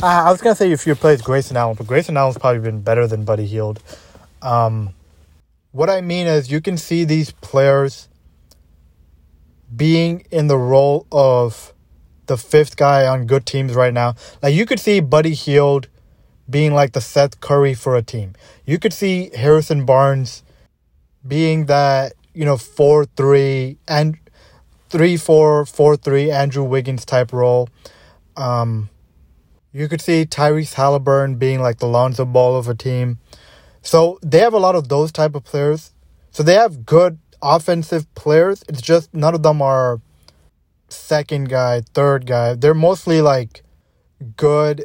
uh, 0.03 0.07
I 0.07 0.31
was 0.31 0.41
gonna 0.41 0.55
say 0.55 0.71
if 0.73 0.87
you 0.87 0.93
replaced 0.93 1.25
Grayson 1.25 1.57
Allen, 1.57 1.77
but 1.77 1.87
Grayson 1.87 2.17
Allen's 2.17 2.39
probably 2.39 2.61
been 2.61 2.81
better 2.81 3.07
than 3.07 3.25
Buddy 3.25 3.47
Hield. 3.47 3.83
Um, 4.41 4.95
what 5.73 5.91
I 5.91 6.01
mean 6.01 6.27
is 6.27 6.51
you 6.51 6.61
can 6.61 6.77
see 6.77 7.05
these 7.05 7.33
players 7.33 8.09
being 9.75 10.25
in 10.31 10.47
the 10.47 10.59
role 10.59 11.07
of 11.11 11.73
the 12.27 12.37
fifth 12.37 12.77
guy 12.77 13.07
on 13.07 13.27
good 13.27 13.47
teams 13.47 13.75
right 13.75 13.93
now. 13.93 14.15
Like 14.43 14.55
you 14.55 14.67
could 14.67 14.81
see 14.81 15.01
Buddy 15.01 15.35
Hield 15.35 15.89
being 16.49 16.75
like 16.75 16.93
the 16.93 17.01
Seth 17.01 17.41
Curry 17.41 17.75
for 17.75 17.97
a 17.97 18.03
team. 18.03 18.35
You 18.67 18.79
could 18.79 18.93
see 18.93 19.31
Harrison 19.35 19.85
Barnes 19.85 20.43
being 21.27 21.67
that, 21.67 22.15
you 22.35 22.45
know, 22.45 22.57
4 22.57 23.05
3 23.05 23.79
and 23.89 24.19
3 24.91 25.17
4 25.17 25.67
4 25.67 25.97
3 25.97 26.31
Andrew 26.31 26.65
Wiggins 26.65 27.05
type 27.05 27.33
role. 27.33 27.69
Um, 28.37 28.91
you 29.73 29.89
could 29.89 30.01
see 30.01 30.27
Tyrese 30.27 30.75
Haliburton 30.75 31.39
being 31.39 31.61
like 31.61 31.79
the 31.79 31.87
Lonzo 31.87 32.25
Ball 32.25 32.57
of 32.57 32.69
a 32.69 32.75
team. 32.75 33.19
So 33.81 34.19
they 34.23 34.39
have 34.39 34.55
a 34.55 34.59
lot 34.59 34.75
of 34.75 34.89
those 34.89 35.11
type 35.11 35.35
of 35.35 35.45
players. 35.45 35.93
So 36.31 36.43
they 36.43 36.55
have 36.55 36.85
good 36.87 37.19
offensive 37.41 38.13
players. 38.15 38.63
It's 38.69 38.83
just 38.83 39.13
none 39.15 39.35
of 39.35 39.43
them 39.43 39.61
are 39.61 40.01
second 40.89 41.49
guy, 41.49 41.81
third 41.95 42.27
guy. 42.27 42.55
They're 42.55 42.75
mostly 42.75 43.21
like 43.21 43.63
good 44.37 44.85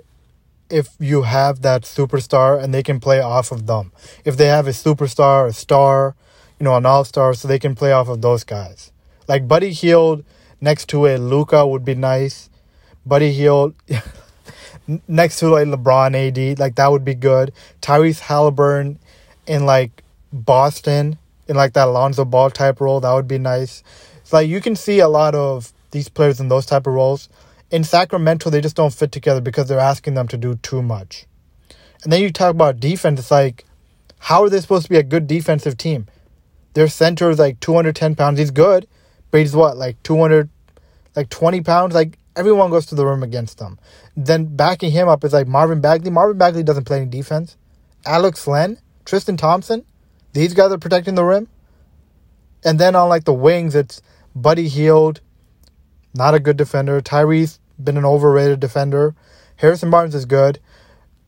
if 0.70 0.90
you 1.00 1.24
have 1.24 1.62
that 1.62 1.84
superstar 1.84 2.62
and 2.62 2.74
they 2.74 2.84
can 2.84 3.00
play 3.00 3.20
off 3.20 3.52
of 3.52 3.68
them. 3.68 3.92
If 4.26 4.38
they 4.38 4.48
have 4.48 4.68
a 4.68 4.72
superstar, 4.72 5.48
a 5.48 5.54
star, 5.54 6.16
you 6.60 6.64
know, 6.64 6.76
an 6.76 6.86
all 6.86 7.04
star, 7.04 7.34
so 7.34 7.48
they 7.48 7.60
can 7.60 7.76
play 7.76 7.92
off 7.92 8.08
of 8.08 8.22
those 8.22 8.44
guys. 8.44 8.92
Like 9.28 9.48
Buddy 9.48 9.72
Hield 9.72 10.24
next 10.62 10.88
to 10.90 11.08
a 11.08 11.18
Luka 11.18 11.66
would 11.68 11.86
be 11.86 11.96
nice. 11.96 12.50
Buddy 13.06 13.32
Hield 13.32 13.76
next 15.08 15.40
to 15.40 15.50
like 15.50 15.68
LeBron 15.68 16.16
AD, 16.16 16.60
like 16.60 16.76
that 16.76 16.92
would 16.92 17.06
be 17.06 17.16
good. 17.16 17.54
Tyrese 17.82 18.22
Haliburton 18.22 18.98
in 19.46 19.66
like 19.66 20.04
Boston 20.34 21.18
in 21.48 21.56
like 21.56 21.74
that 21.74 21.88
Alonzo 21.88 22.26
Ball 22.26 22.50
type 22.50 22.82
role, 22.82 23.00
that 23.00 23.14
would 23.14 23.28
be 23.28 23.38
nice. 23.38 23.84
It's 24.18 24.34
like 24.34 24.48
you 24.48 24.62
can 24.62 24.76
see 24.76 25.00
a 25.00 25.08
lot 25.08 25.36
of 25.36 25.72
these 25.92 26.10
players 26.10 26.40
in 26.40 26.50
those 26.50 26.66
type 26.66 26.88
of 26.88 26.94
roles. 26.94 27.30
In 27.70 27.84
Sacramento, 27.84 28.50
they 28.50 28.62
just 28.62 28.76
don't 28.76 28.94
fit 28.94 29.12
together 29.12 29.42
because 29.42 29.68
they're 29.68 29.80
asking 29.80 30.14
them 30.14 30.28
to 30.30 30.38
do 30.38 30.56
too 30.56 30.82
much. 30.82 31.26
And 32.04 32.14
then 32.14 32.22
you 32.22 32.32
talk 32.32 32.52
about 32.52 32.80
defense, 32.80 33.20
it's 33.20 33.32
like, 33.32 33.66
how 34.20 34.44
are 34.44 34.50
they 34.50 34.62
supposed 34.62 34.86
to 34.86 34.90
be 34.90 34.98
a 34.98 35.04
good 35.04 35.28
defensive 35.28 35.78
team? 35.78 36.08
Their 36.74 36.88
center 36.88 37.30
is 37.30 37.40
like 37.40 37.60
210 37.60 38.16
pounds. 38.16 38.40
He's 38.40 38.52
good, 38.52 38.88
but 39.32 39.40
he's 39.42 39.56
what, 39.56 39.78
like 39.78 40.02
200, 40.04 40.50
like 41.16 41.30
20 41.30 41.62
pounds? 41.62 41.94
Like, 41.94 42.18
everyone 42.36 42.70
goes 42.70 42.86
to 42.88 42.96
the 42.96 43.06
rim 43.06 43.24
against 43.24 43.58
them. 43.58 43.80
Then 44.16 44.56
backing 44.56 44.92
him 44.92 45.10
up 45.10 45.24
is 45.24 45.34
like 45.34 45.48
Marvin 45.48 45.82
Bagley. 45.82 46.12
Marvin 46.12 46.38
Bagley 46.38 46.64
doesn't 46.64 46.86
play 46.86 47.02
any 47.02 47.10
defense. 47.10 47.58
Alex 48.06 48.48
Len, 48.48 48.80
Tristan 49.06 49.38
Thompson, 49.38 49.84
these 50.34 50.54
guys 50.54 50.72
are 50.72 50.78
protecting 50.78 51.16
the 51.16 51.26
rim. 51.26 51.48
And 52.64 52.80
then 52.80 52.96
on 52.96 53.10
like 53.10 53.26
the 53.26 53.34
wings, 53.34 53.76
it's 53.76 54.02
Buddy 54.36 54.68
Hield, 54.68 55.20
not 56.18 56.34
a 56.34 56.40
good 56.40 56.58
defender. 56.58 57.00
Tyrese, 57.02 57.60
been 57.82 57.98
an 57.98 58.06
overrated 58.06 58.60
defender. 58.60 59.16
Harrison 59.58 59.90
Barnes 59.90 60.16
is 60.16 60.26
good. 60.26 60.60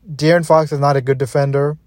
De'Aaron 0.10 0.45
Fox 0.45 0.71
is 0.71 0.80
not 0.80 0.97
a 0.97 1.02
good 1.02 1.17
defender. 1.17 1.78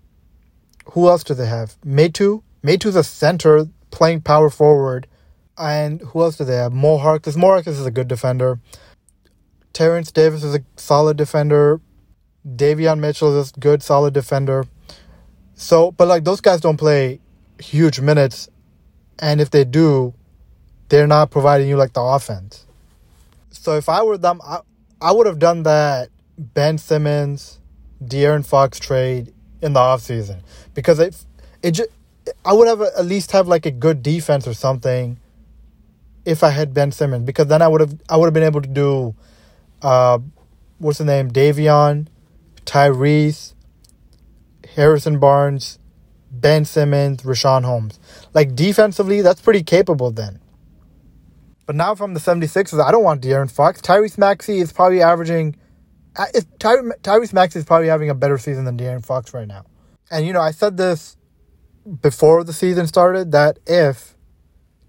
Who 0.93 1.09
else 1.09 1.25
do 1.25 1.35
they 1.35 1.47
have? 1.47 1.77
Metu. 1.83 2.43
Metu's 2.65 2.97
a 2.97 3.05
center 3.05 3.67
playing 3.91 4.23
power 4.23 4.51
forward. 4.51 5.07
And 5.59 6.01
who 6.01 6.23
else 6.23 6.37
do 6.37 6.45
they 6.45 6.57
have? 6.57 6.73
Mo 6.73 6.99
Harkless. 6.99 7.37
Mo 7.37 7.49
Harkless 7.49 7.79
is 7.79 7.87
a 7.87 7.91
good 7.91 8.09
defender. 8.09 8.59
Terrence 9.73 10.11
Davis 10.13 10.45
is 10.45 10.55
a 10.55 10.61
solid 10.77 11.17
defender. 11.17 11.81
Davion 12.47 12.99
Mitchell 12.99 13.39
is 13.39 13.53
a 13.57 13.61
good, 13.61 13.83
solid 13.83 14.15
defender. 14.15 14.65
So, 15.55 15.93
but 15.93 16.09
like 16.09 16.25
those 16.25 16.41
guys 16.41 16.61
don't 16.61 16.77
play 16.77 17.21
huge 17.61 18.01
minutes. 18.01 18.49
And 19.19 19.41
if 19.41 19.51
they 19.51 19.65
do, 19.65 20.15
they're 20.89 21.07
not 21.07 21.31
providing 21.31 21.69
you 21.69 21.77
like 21.77 21.93
the 21.93 22.03
offense. 22.03 22.67
So 23.53 23.77
if 23.77 23.89
I 23.89 24.03
were 24.03 24.19
them, 24.19 24.41
I, 24.45 24.61
I 25.01 25.13
would 25.13 25.27
have 25.27 25.39
done 25.39 25.63
that 25.65 26.09
Ben 26.39 26.79
Simmons, 26.79 27.61
De'Aaron 28.03 28.45
Fox 28.45 28.79
trade 28.79 29.33
in 29.61 29.73
the 29.73 29.81
offseason. 29.81 30.43
Because 30.75 30.99
it, 30.99 31.17
it 31.63 31.73
just, 31.73 31.91
I 32.45 32.53
would 32.53 32.69
have 32.69 32.81
a, 32.81 32.91
at 32.99 33.07
least 33.07 33.33
have 33.33 33.49
like 33.49 33.67
a 33.67 33.71
good 33.71 34.03
defense 34.03 34.47
or 34.47 34.55
something 34.55 35.19
if 36.25 36.43
I 36.43 36.51
had 36.51 36.75
Ben 36.75 36.93
Simmons. 36.93 37.25
Because 37.25 37.47
then 37.47 37.63
I 37.63 37.69
would 37.69 37.81
have 37.81 38.01
I 38.09 38.17
would 38.17 38.27
have 38.27 38.35
been 38.35 38.43
able 38.43 38.63
to 38.63 38.69
do 38.69 39.15
uh, 39.83 40.19
what's 40.79 40.99
the 40.99 41.05
name? 41.05 41.31
Davion, 41.31 42.07
Tyrese, 42.65 43.55
Harrison 44.75 45.19
Barnes, 45.19 45.79
Ben 46.31 46.65
Simmons, 46.65 47.23
Richaun 47.23 47.65
Holmes. 47.65 47.99
Like 48.33 48.55
defensively, 48.55 49.21
that's 49.21 49.41
pretty 49.41 49.63
capable 49.63 50.11
then. 50.11 50.41
But 51.67 51.77
now 51.77 51.95
from 51.95 52.15
the 52.15 52.21
76ers, 52.21 52.83
I 52.83 52.91
don't 52.91 53.05
want 53.05 53.23
De'Aaron 53.23 53.51
Fox. 53.51 53.81
Tyrese 53.81 54.19
Maxey 54.19 54.59
is 54.59 54.73
probably 54.73 55.01
averaging. 55.01 55.57
Uh, 56.17 56.27
Ty, 56.59 56.77
Tyrese 57.03 57.33
Maxey 57.33 57.59
is 57.61 57.65
probably 57.65 57.89
having 57.89 58.11
a 58.11 58.15
better 58.15 58.37
season 58.37 58.65
than 58.65 58.77
De'Aaron 58.77 59.05
Fox 59.05 59.33
right 59.33 59.49
now. 59.49 59.65
And, 60.11 60.27
you 60.27 60.33
know, 60.33 60.41
I 60.41 60.51
said 60.51 60.77
this 60.77 61.17
before 62.01 62.45
the 62.45 62.53
season 62.53 62.87
started 62.87 63.33
that 63.33 63.59
if 63.67 64.17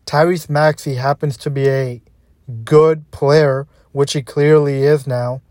Tyrese 0.05 0.49
Maxey 0.49 0.95
happens 0.95 1.37
to 1.37 1.49
be 1.49 1.69
a 1.69 2.01
good 2.63 3.09
player, 3.11 3.67
which 3.91 4.13
he 4.13 4.21
clearly 4.21 4.83
is 4.83 5.07
now, 5.07 5.41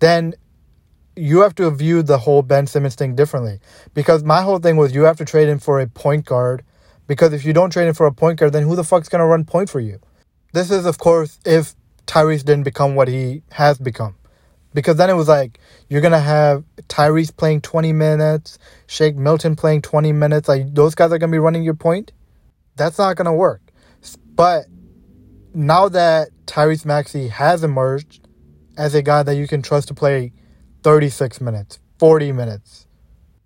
then 0.00 0.34
you 1.16 1.40
have 1.40 1.54
to 1.54 1.70
view 1.70 2.02
the 2.02 2.18
whole 2.18 2.42
Ben 2.42 2.66
Simmons 2.66 2.94
thing 2.94 3.14
differently. 3.14 3.60
Because 3.94 4.24
my 4.24 4.42
whole 4.42 4.58
thing 4.58 4.76
was 4.76 4.94
you 4.94 5.04
have 5.04 5.16
to 5.18 5.24
trade 5.24 5.48
him 5.48 5.58
for 5.58 5.80
a 5.80 5.86
point 5.86 6.26
guard. 6.26 6.62
Because 7.06 7.32
if 7.32 7.44
you 7.44 7.52
don't 7.52 7.70
trade 7.70 7.86
him 7.86 7.94
for 7.94 8.06
a 8.06 8.12
point 8.12 8.38
guard, 8.38 8.52
then 8.52 8.64
who 8.64 8.76
the 8.76 8.84
fuck's 8.84 9.08
gonna 9.08 9.26
run 9.26 9.44
point 9.44 9.70
for 9.70 9.80
you? 9.80 10.00
This 10.54 10.70
is, 10.70 10.86
of 10.86 10.98
course, 10.98 11.40
if 11.44 11.74
Tyrese 12.06 12.44
didn't 12.44 12.62
become 12.62 12.94
what 12.94 13.08
he 13.08 13.42
has 13.50 13.76
become. 13.76 14.14
Because 14.72 14.96
then 14.96 15.10
it 15.10 15.14
was 15.14 15.26
like, 15.26 15.58
you're 15.88 16.00
going 16.00 16.12
to 16.12 16.20
have 16.20 16.62
Tyrese 16.82 17.36
playing 17.36 17.62
20 17.62 17.92
minutes, 17.92 18.56
Shake 18.86 19.16
Milton 19.16 19.56
playing 19.56 19.82
20 19.82 20.12
minutes. 20.12 20.48
Like, 20.48 20.72
those 20.72 20.94
guys 20.94 21.06
are 21.06 21.18
going 21.18 21.32
to 21.32 21.34
be 21.34 21.40
running 21.40 21.64
your 21.64 21.74
point. 21.74 22.12
That's 22.76 22.98
not 22.98 23.16
going 23.16 23.26
to 23.26 23.32
work. 23.32 23.62
But 24.36 24.66
now 25.52 25.88
that 25.88 26.28
Tyrese 26.46 26.84
Maxey 26.84 27.26
has 27.26 27.64
emerged 27.64 28.28
as 28.76 28.94
a 28.94 29.02
guy 29.02 29.24
that 29.24 29.34
you 29.34 29.48
can 29.48 29.60
trust 29.60 29.88
to 29.88 29.94
play 29.94 30.32
36 30.84 31.40
minutes, 31.40 31.80
40 31.98 32.30
minutes, 32.30 32.86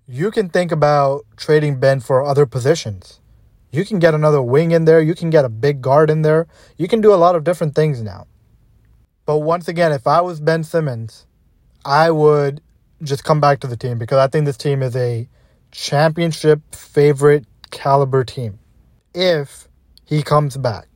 you 0.07 0.31
can 0.31 0.51
think 0.51 0.73
about 0.73 1.25
trading 1.39 1.81
Ben 1.81 2.01
for 2.01 2.23
other 2.23 2.45
positions. 2.45 3.21
You 3.71 3.85
can 3.85 3.99
get 3.99 4.15
another 4.15 4.41
wing 4.41 4.71
in 4.71 4.85
there. 4.85 5.01
You 5.01 5.15
can 5.15 5.31
get 5.31 5.45
a 5.45 5.49
big 5.49 5.81
guard 5.83 6.11
in 6.11 6.23
there. 6.23 6.47
You 6.77 6.89
can 6.89 7.01
do 7.01 7.13
a 7.13 7.17
lot 7.17 7.37
of 7.37 7.45
different 7.45 7.75
things 7.75 8.03
now. 8.03 8.27
But 9.27 9.39
once 9.39 9.69
again, 9.69 9.93
if 9.93 10.07
I 10.07 10.23
was 10.23 10.41
Ben 10.41 10.65
Simmons, 10.65 11.27
I 11.85 12.11
would 12.11 12.63
just 13.03 13.25
come 13.25 13.41
back 13.41 13.61
to 13.61 13.67
the 13.67 13.77
team 13.77 13.99
because 13.99 14.19
I 14.19 14.27
think 14.27 14.47
this 14.47 14.57
team 14.57 14.83
is 14.83 14.97
a 14.97 15.29
championship 15.71 16.61
favorite 16.75 17.45
caliber 17.71 18.25
team. 18.25 18.59
If 19.15 19.69
he 20.05 20.23
comes 20.23 20.57
back. 20.57 20.89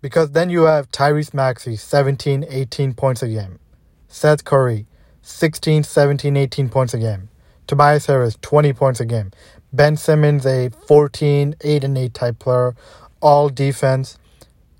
Because 0.00 0.30
then 0.30 0.48
you 0.48 0.62
have 0.62 0.90
Tyrese 0.90 1.34
Maxey, 1.34 1.76
17, 1.76 2.46
18 2.48 2.94
points 2.94 3.22
a 3.22 3.28
game. 3.28 3.58
Seth 4.06 4.44
Curry, 4.44 4.86
16, 5.22 5.82
17, 5.82 6.36
18 6.36 6.68
points 6.70 6.94
a 6.94 6.98
game. 6.98 7.28
Tobias 7.66 8.06
Harris, 8.06 8.38
20 8.40 8.72
points 8.72 9.00
a 9.00 9.04
game. 9.04 9.30
Ben 9.78 9.96
Simmons, 9.96 10.44
a 10.44 10.70
14, 10.88 11.54
8 11.60 11.84
and 11.84 11.96
8 11.96 12.12
type 12.12 12.38
player, 12.40 12.74
all 13.20 13.48
defense. 13.48 14.18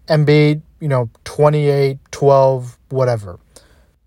Embiid, 0.08 0.60
you 0.80 0.88
know, 0.88 1.08
28, 1.22 1.98
12, 2.10 2.76
whatever. 2.88 3.38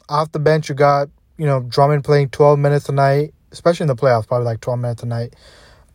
Off 0.10 0.34
the 0.34 0.40
bench, 0.40 0.68
you 0.68 0.76
got, 0.76 1.08
you 1.38 1.46
know, 1.46 1.62
Drummond 1.62 2.04
playing 2.04 2.28
12 2.32 2.60
minutes 2.60 2.90
a 2.90 2.92
night, 2.92 3.34
especially 3.54 3.86
in 3.86 3.88
the 3.88 3.96
playoffs, 3.96 4.28
probably 4.28 4.44
like 4.44 4.60
12 4.60 4.80
minutes 4.80 5.02
a 5.04 5.06
night. 5.06 5.34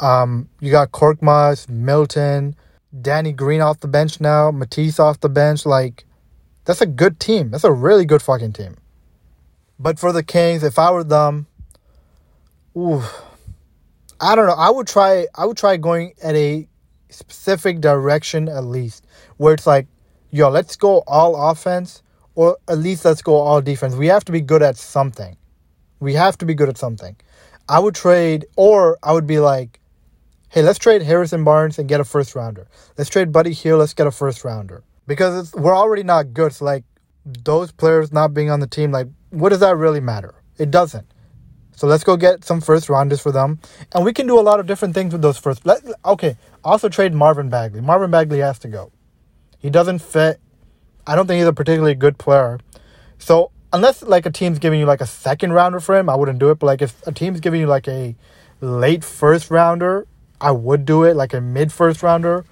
Um, 0.00 0.48
you 0.60 0.70
got 0.70 0.92
Korkmaz, 0.92 1.68
Milton, 1.68 2.56
Danny 2.98 3.32
Green 3.32 3.60
off 3.60 3.80
the 3.80 3.88
bench 3.88 4.18
now, 4.18 4.50
Matisse 4.50 4.98
off 4.98 5.20
the 5.20 5.28
bench. 5.28 5.66
Like, 5.66 6.06
that's 6.64 6.80
a 6.80 6.86
good 6.86 7.20
team. 7.20 7.50
That's 7.50 7.64
a 7.64 7.72
really 7.72 8.06
good 8.06 8.22
fucking 8.22 8.54
team. 8.54 8.76
But 9.78 9.98
for 9.98 10.10
the 10.10 10.22
Kings, 10.22 10.62
if 10.62 10.78
I 10.78 10.90
were 10.90 11.04
them, 11.04 11.48
ooh, 12.74 13.02
I 14.20 14.34
don't 14.34 14.46
know. 14.46 14.54
I 14.54 14.70
would 14.70 14.86
try. 14.86 15.26
I 15.34 15.44
would 15.44 15.56
try 15.56 15.76
going 15.76 16.14
at 16.22 16.34
a 16.34 16.66
specific 17.10 17.80
direction 17.80 18.48
at 18.48 18.64
least, 18.64 19.06
where 19.36 19.54
it's 19.54 19.66
like, 19.66 19.86
yo, 20.30 20.48
let's 20.48 20.76
go 20.76 21.02
all 21.06 21.50
offense, 21.50 22.02
or 22.34 22.58
at 22.68 22.78
least 22.78 23.04
let's 23.04 23.22
go 23.22 23.34
all 23.36 23.60
defense. 23.60 23.94
We 23.94 24.06
have 24.08 24.24
to 24.26 24.32
be 24.32 24.40
good 24.40 24.62
at 24.62 24.76
something. 24.76 25.36
We 26.00 26.14
have 26.14 26.36
to 26.38 26.46
be 26.46 26.54
good 26.54 26.68
at 26.68 26.78
something. 26.78 27.16
I 27.68 27.78
would 27.78 27.94
trade, 27.94 28.46
or 28.56 28.98
I 29.02 29.12
would 29.12 29.26
be 29.26 29.38
like, 29.38 29.80
hey, 30.48 30.62
let's 30.62 30.78
trade 30.78 31.02
Harrison 31.02 31.44
Barnes 31.44 31.78
and 31.78 31.88
get 31.88 32.00
a 32.00 32.04
first 32.04 32.34
rounder. 32.34 32.66
Let's 32.96 33.10
trade 33.10 33.32
Buddy 33.32 33.52
Hield. 33.52 33.80
Let's 33.80 33.94
get 33.94 34.06
a 34.06 34.10
first 34.10 34.44
rounder 34.44 34.82
because 35.06 35.52
we're 35.54 35.76
already 35.76 36.02
not 36.02 36.32
good. 36.32 36.52
So 36.52 36.64
like 36.64 36.84
those 37.24 37.72
players 37.72 38.12
not 38.12 38.32
being 38.34 38.50
on 38.50 38.60
the 38.60 38.66
team, 38.66 38.92
like 38.92 39.08
what 39.30 39.50
does 39.50 39.60
that 39.60 39.76
really 39.76 40.00
matter? 40.00 40.34
It 40.58 40.70
doesn't. 40.70 41.06
So 41.76 41.86
let's 41.86 42.04
go 42.04 42.16
get 42.16 42.44
some 42.44 42.60
first 42.60 42.88
rounders 42.88 43.20
for 43.20 43.30
them, 43.30 43.60
and 43.92 44.04
we 44.04 44.12
can 44.12 44.26
do 44.26 44.40
a 44.40 44.42
lot 44.42 44.60
of 44.60 44.66
different 44.66 44.94
things 44.94 45.12
with 45.12 45.22
those 45.22 45.38
first. 45.38 45.64
Let, 45.64 45.82
okay, 46.04 46.36
also 46.64 46.88
trade 46.88 47.14
Marvin 47.14 47.50
Bagley. 47.50 47.82
Marvin 47.82 48.10
Bagley 48.10 48.38
has 48.38 48.58
to 48.60 48.68
go. 48.68 48.90
He 49.58 49.68
doesn't 49.70 49.98
fit. 49.98 50.40
I 51.06 51.14
don't 51.14 51.26
think 51.26 51.38
he's 51.38 51.46
a 51.46 51.52
particularly 51.52 51.94
good 51.94 52.18
player. 52.18 52.58
So 53.18 53.52
unless 53.72 54.02
like 54.02 54.26
a 54.26 54.30
team's 54.30 54.58
giving 54.58 54.80
you 54.80 54.86
like 54.86 55.00
a 55.00 55.06
second 55.06 55.52
rounder 55.52 55.80
for 55.80 55.96
him, 55.96 56.08
I 56.08 56.16
wouldn't 56.16 56.38
do 56.38 56.50
it. 56.50 56.58
But 56.58 56.66
like 56.66 56.82
if 56.82 57.06
a 57.06 57.12
team's 57.12 57.40
giving 57.40 57.60
you 57.60 57.66
like 57.66 57.86
a 57.88 58.16
late 58.60 59.04
first 59.04 59.50
rounder, 59.50 60.06
I 60.40 60.50
would 60.50 60.84
do 60.84 61.04
it. 61.04 61.14
Like 61.14 61.34
a 61.34 61.40
mid 61.40 61.72
first 61.72 62.02
rounder, 62.02 62.44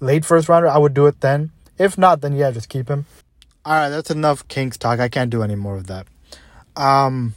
late 0.00 0.24
first 0.24 0.48
rounder, 0.48 0.68
I 0.68 0.78
would 0.78 0.94
do 0.94 1.06
it 1.06 1.20
then. 1.20 1.52
If 1.78 1.96
not, 1.96 2.20
then 2.20 2.34
yeah, 2.34 2.50
just 2.50 2.68
keep 2.68 2.88
him. 2.88 3.06
All 3.64 3.74
right, 3.74 3.88
that's 3.88 4.10
enough 4.10 4.46
Kings 4.48 4.76
talk. 4.76 4.98
I 4.98 5.08
can't 5.08 5.30
do 5.30 5.42
any 5.42 5.54
more 5.54 5.76
of 5.76 5.86
that. 5.86 6.06
Um, 6.76 7.34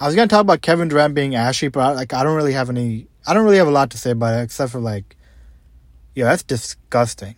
I 0.00 0.06
was 0.06 0.14
gonna 0.14 0.28
talk 0.28 0.40
about 0.40 0.62
Kevin 0.62 0.88
Durant 0.88 1.14
being 1.14 1.34
ashy, 1.34 1.68
but 1.68 1.80
I, 1.80 1.92
like 1.92 2.14
I 2.14 2.24
don't 2.24 2.34
really 2.34 2.54
have 2.54 2.70
any. 2.70 3.06
I 3.26 3.34
don't 3.34 3.44
really 3.44 3.58
have 3.58 3.68
a 3.68 3.70
lot 3.70 3.90
to 3.90 3.98
say 3.98 4.12
about 4.12 4.40
it 4.40 4.42
except 4.42 4.72
for 4.72 4.80
like, 4.80 5.14
yeah, 6.14 6.24
that's 6.24 6.42
disgusting. 6.42 7.34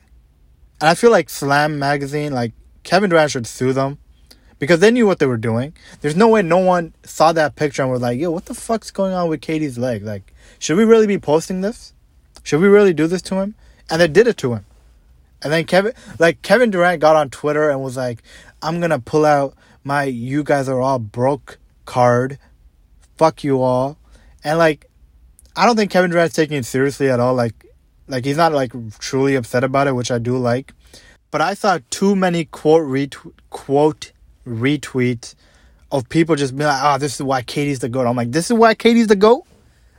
And 0.80 0.88
I 0.88 0.94
feel 0.94 1.10
like 1.10 1.28
Slam 1.28 1.80
magazine, 1.80 2.32
like 2.32 2.52
Kevin 2.84 3.10
Durant 3.10 3.32
should 3.32 3.48
sue 3.48 3.72
them 3.72 3.98
because 4.60 4.78
they 4.78 4.92
knew 4.92 5.08
what 5.08 5.18
they 5.18 5.26
were 5.26 5.36
doing. 5.36 5.74
There's 6.02 6.14
no 6.14 6.28
way 6.28 6.42
no 6.42 6.58
one 6.58 6.94
saw 7.02 7.32
that 7.32 7.56
picture 7.56 7.82
and 7.82 7.90
was 7.90 8.00
like, 8.00 8.20
"Yo, 8.20 8.30
what 8.30 8.44
the 8.44 8.54
fuck's 8.54 8.92
going 8.92 9.12
on 9.12 9.28
with 9.28 9.40
KD's 9.40 9.76
leg? 9.76 10.04
Like, 10.04 10.32
should 10.60 10.76
we 10.76 10.84
really 10.84 11.08
be 11.08 11.18
posting 11.18 11.62
this? 11.62 11.94
Should 12.44 12.60
we 12.60 12.68
really 12.68 12.94
do 12.94 13.08
this 13.08 13.22
to 13.22 13.40
him?" 13.40 13.56
And 13.90 14.00
they 14.00 14.06
did 14.06 14.28
it 14.28 14.36
to 14.36 14.54
him. 14.54 14.66
And 15.42 15.52
then 15.52 15.64
Kevin, 15.64 15.94
like 16.20 16.42
Kevin 16.42 16.70
Durant, 16.70 17.00
got 17.00 17.16
on 17.16 17.28
Twitter 17.28 17.70
and 17.70 17.82
was 17.82 17.96
like, 17.96 18.22
"I'm 18.62 18.80
gonna 18.80 19.00
pull 19.00 19.24
out 19.24 19.56
my 19.82 20.04
you 20.04 20.44
guys 20.44 20.68
are 20.68 20.80
all 20.80 21.00
broke 21.00 21.58
card 21.86 22.38
fuck 23.16 23.44
you 23.44 23.62
all. 23.62 23.98
And 24.44 24.58
like, 24.58 24.86
I 25.54 25.66
don't 25.66 25.76
think 25.76 25.90
Kevin 25.90 26.10
Durant's 26.10 26.34
taking 26.34 26.56
it 26.56 26.64
seriously 26.64 27.10
at 27.10 27.20
all. 27.20 27.34
Like, 27.34 27.66
like 28.08 28.24
he's 28.24 28.36
not 28.36 28.52
like 28.52 28.72
truly 28.98 29.34
upset 29.34 29.64
about 29.64 29.86
it, 29.86 29.94
which 29.94 30.10
I 30.10 30.18
do 30.18 30.36
like. 30.36 30.72
But 31.30 31.40
I 31.40 31.54
saw 31.54 31.78
too 31.90 32.14
many 32.14 32.44
quote 32.44 32.82
retweet 32.82 33.32
quote 33.50 34.12
retweets 34.46 35.34
of 35.90 36.08
people 36.08 36.36
just 36.36 36.56
being 36.56 36.68
like, 36.68 36.82
"Oh, 36.82 36.98
this 36.98 37.14
is 37.14 37.22
why 37.22 37.42
KD's 37.42 37.78
the 37.78 37.88
goat." 37.88 38.06
I'm 38.06 38.16
like, 38.16 38.32
"This 38.32 38.50
is 38.50 38.56
why 38.56 38.74
KD's 38.74 39.06
the 39.06 39.16
goat. 39.16 39.46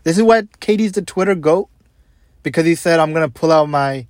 This 0.04 0.17
is 0.17 0.23
why 0.23 0.43
KD's 0.43 0.91
the 0.91 1.02
Twitter 1.02 1.34
goat 1.34 1.69
because 2.43 2.65
he 2.65 2.76
said 2.76 2.99
I'm 2.99 3.13
gonna 3.13 3.30
pull 3.30 3.52
out 3.52 3.69
my 3.69 4.06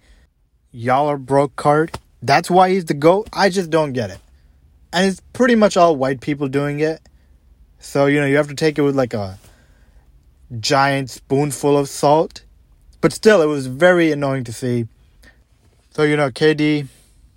y'all 0.72 1.08
are 1.08 1.18
broke 1.18 1.56
card. 1.56 1.98
That's 2.22 2.50
why 2.50 2.72
he's 2.72 2.86
the 2.86 2.94
goat. 2.94 3.30
I 3.32 3.50
just 3.50 3.70
don't 3.70 3.94
get 3.94 4.10
it, 4.10 4.20
and 4.92 5.06
it's 5.06 5.22
pretty 5.34 5.56
much 5.56 5.78
all 5.78 5.96
white 5.96 6.20
people 6.20 6.48
doing 6.48 6.80
it. 6.80 7.02
So, 7.84 8.06
you 8.06 8.20
know, 8.22 8.26
you 8.26 8.38
have 8.38 8.48
to 8.48 8.56
take 8.56 8.80
it 8.80 8.82
with 8.82 8.96
like 8.96 9.14
a 9.14 9.38
giant 10.60 11.10
spoonful 11.10 11.78
of 11.78 11.90
salt. 11.90 12.44
But 13.02 13.12
still, 13.12 13.42
it 13.42 13.48
was 13.48 13.68
very 13.68 14.12
annoying 14.12 14.46
to 14.46 14.54
see. 14.54 14.88
So, 15.92 16.04
you 16.04 16.16
know, 16.16 16.32
KD, 16.32 16.88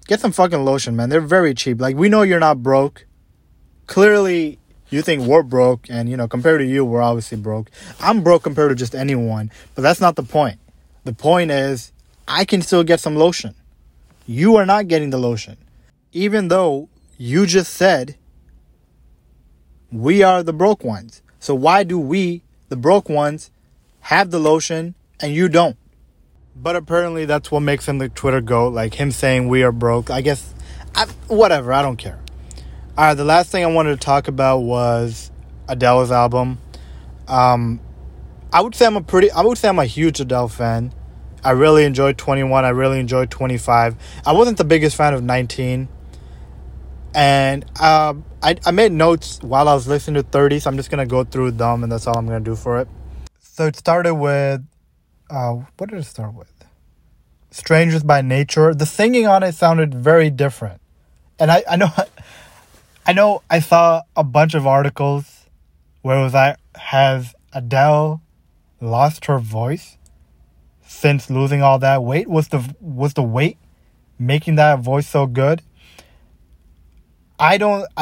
get 0.06 0.20
some 0.20 0.30
fucking 0.30 0.64
lotion, 0.64 0.94
man. 0.94 1.08
They're 1.08 1.20
very 1.20 1.52
cheap. 1.52 1.80
Like, 1.80 1.96
we 1.96 2.08
know 2.08 2.22
you're 2.22 2.38
not 2.38 2.62
broke. 2.62 3.06
Clearly, 3.88 4.58
you 4.88 5.02
think 5.02 5.26
we're 5.26 5.42
broke, 5.42 5.90
and, 5.90 6.08
you 6.08 6.16
know, 6.16 6.28
compared 6.28 6.60
to 6.60 6.66
you, 6.66 6.84
we're 6.84 7.02
obviously 7.02 7.38
broke. 7.38 7.70
I'm 8.00 8.22
broke 8.22 8.44
compared 8.44 8.70
to 8.70 8.76
just 8.76 8.94
anyone, 8.94 9.50
but 9.74 9.82
that's 9.82 10.00
not 10.00 10.14
the 10.14 10.22
point. 10.22 10.60
The 11.04 11.12
point 11.12 11.50
is, 11.50 11.92
I 12.28 12.44
can 12.44 12.62
still 12.62 12.84
get 12.84 13.00
some 13.00 13.16
lotion. 13.16 13.56
You 14.26 14.56
are 14.56 14.66
not 14.66 14.86
getting 14.86 15.10
the 15.10 15.18
lotion. 15.18 15.56
Even 16.12 16.48
though 16.48 16.88
you 17.18 17.46
just 17.46 17.74
said 17.74 18.16
we 20.00 20.22
are 20.22 20.42
the 20.42 20.52
broke 20.52 20.84
ones. 20.84 21.22
So 21.38 21.54
why 21.54 21.84
do 21.84 21.98
we, 21.98 22.42
the 22.68 22.76
broke 22.76 23.08
ones, 23.08 23.50
have 24.00 24.30
the 24.30 24.38
lotion 24.38 24.94
and 25.20 25.34
you 25.34 25.48
don't? 25.48 25.76
But 26.54 26.76
apparently 26.76 27.24
that's 27.24 27.50
what 27.50 27.60
makes 27.60 27.86
him 27.86 27.98
the 27.98 28.08
Twitter 28.08 28.40
goat. 28.40 28.72
Like 28.72 28.94
him 28.94 29.10
saying 29.10 29.48
we 29.48 29.62
are 29.62 29.72
broke. 29.72 30.10
I 30.10 30.20
guess, 30.20 30.54
I, 30.94 31.06
whatever. 31.28 31.72
I 31.72 31.82
don't 31.82 31.96
care. 31.96 32.18
All 32.96 33.04
right. 33.04 33.14
The 33.14 33.24
last 33.24 33.50
thing 33.50 33.62
I 33.62 33.68
wanted 33.68 33.90
to 33.90 34.04
talk 34.04 34.28
about 34.28 34.60
was 34.60 35.30
Adele's 35.68 36.10
album. 36.10 36.58
Um, 37.28 37.80
I 38.52 38.62
would 38.62 38.74
say 38.74 38.86
I'm 38.86 38.96
a 38.96 39.02
pretty. 39.02 39.30
I 39.30 39.42
would 39.42 39.58
say 39.58 39.68
I'm 39.68 39.78
a 39.78 39.84
huge 39.84 40.20
Adele 40.20 40.48
fan. 40.48 40.94
I 41.44 41.50
really 41.50 41.84
enjoyed 41.84 42.16
21. 42.16 42.64
I 42.64 42.70
really 42.70 42.98
enjoyed 42.98 43.30
25. 43.30 43.96
I 44.24 44.32
wasn't 44.32 44.58
the 44.58 44.64
biggest 44.64 44.96
fan 44.96 45.14
of 45.14 45.22
19. 45.22 45.88
And 47.16 47.64
um, 47.80 48.26
I, 48.42 48.56
I 48.66 48.72
made 48.72 48.92
notes 48.92 49.40
while 49.42 49.68
I 49.70 49.74
was 49.74 49.88
listening 49.88 50.22
to 50.22 50.28
30, 50.28 50.58
so 50.60 50.68
I'm 50.68 50.76
just 50.76 50.90
going 50.90 50.98
to 50.98 51.10
go 51.10 51.24
through 51.24 51.52
them, 51.52 51.82
and 51.82 51.90
that's 51.90 52.06
all 52.06 52.18
I'm 52.18 52.26
going 52.26 52.44
to 52.44 52.50
do 52.50 52.54
for 52.54 52.78
it. 52.78 52.88
So 53.40 53.64
it 53.64 53.74
started 53.74 54.14
with, 54.16 54.62
uh, 55.30 55.52
what 55.78 55.88
did 55.88 55.98
it 55.98 56.04
start 56.04 56.34
with? 56.34 56.52
Strangers 57.50 58.02
by 58.02 58.20
Nature. 58.20 58.74
The 58.74 58.84
singing 58.84 59.26
on 59.26 59.42
it 59.42 59.54
sounded 59.54 59.94
very 59.94 60.28
different. 60.28 60.82
And 61.38 61.50
I, 61.50 61.64
I 61.68 61.76
know 61.76 61.88
I 63.06 63.14
know 63.14 63.42
I 63.48 63.60
saw 63.60 64.02
a 64.14 64.24
bunch 64.24 64.54
of 64.54 64.66
articles 64.66 65.46
where 66.02 66.18
it 66.18 66.22
was 66.22 66.34
like, 66.34 66.56
has 66.74 67.34
Adele 67.52 68.20
lost 68.80 69.24
her 69.24 69.38
voice 69.38 69.96
since 70.86 71.30
losing 71.30 71.62
all 71.62 71.78
that 71.78 72.02
weight? 72.02 72.28
Was 72.28 72.48
the 72.48 72.74
was 72.80 73.14
the 73.14 73.22
weight 73.22 73.56
making 74.18 74.56
that 74.56 74.80
voice 74.80 75.08
so 75.08 75.26
good? 75.26 75.62
I 77.38 77.58
don't 77.58 77.86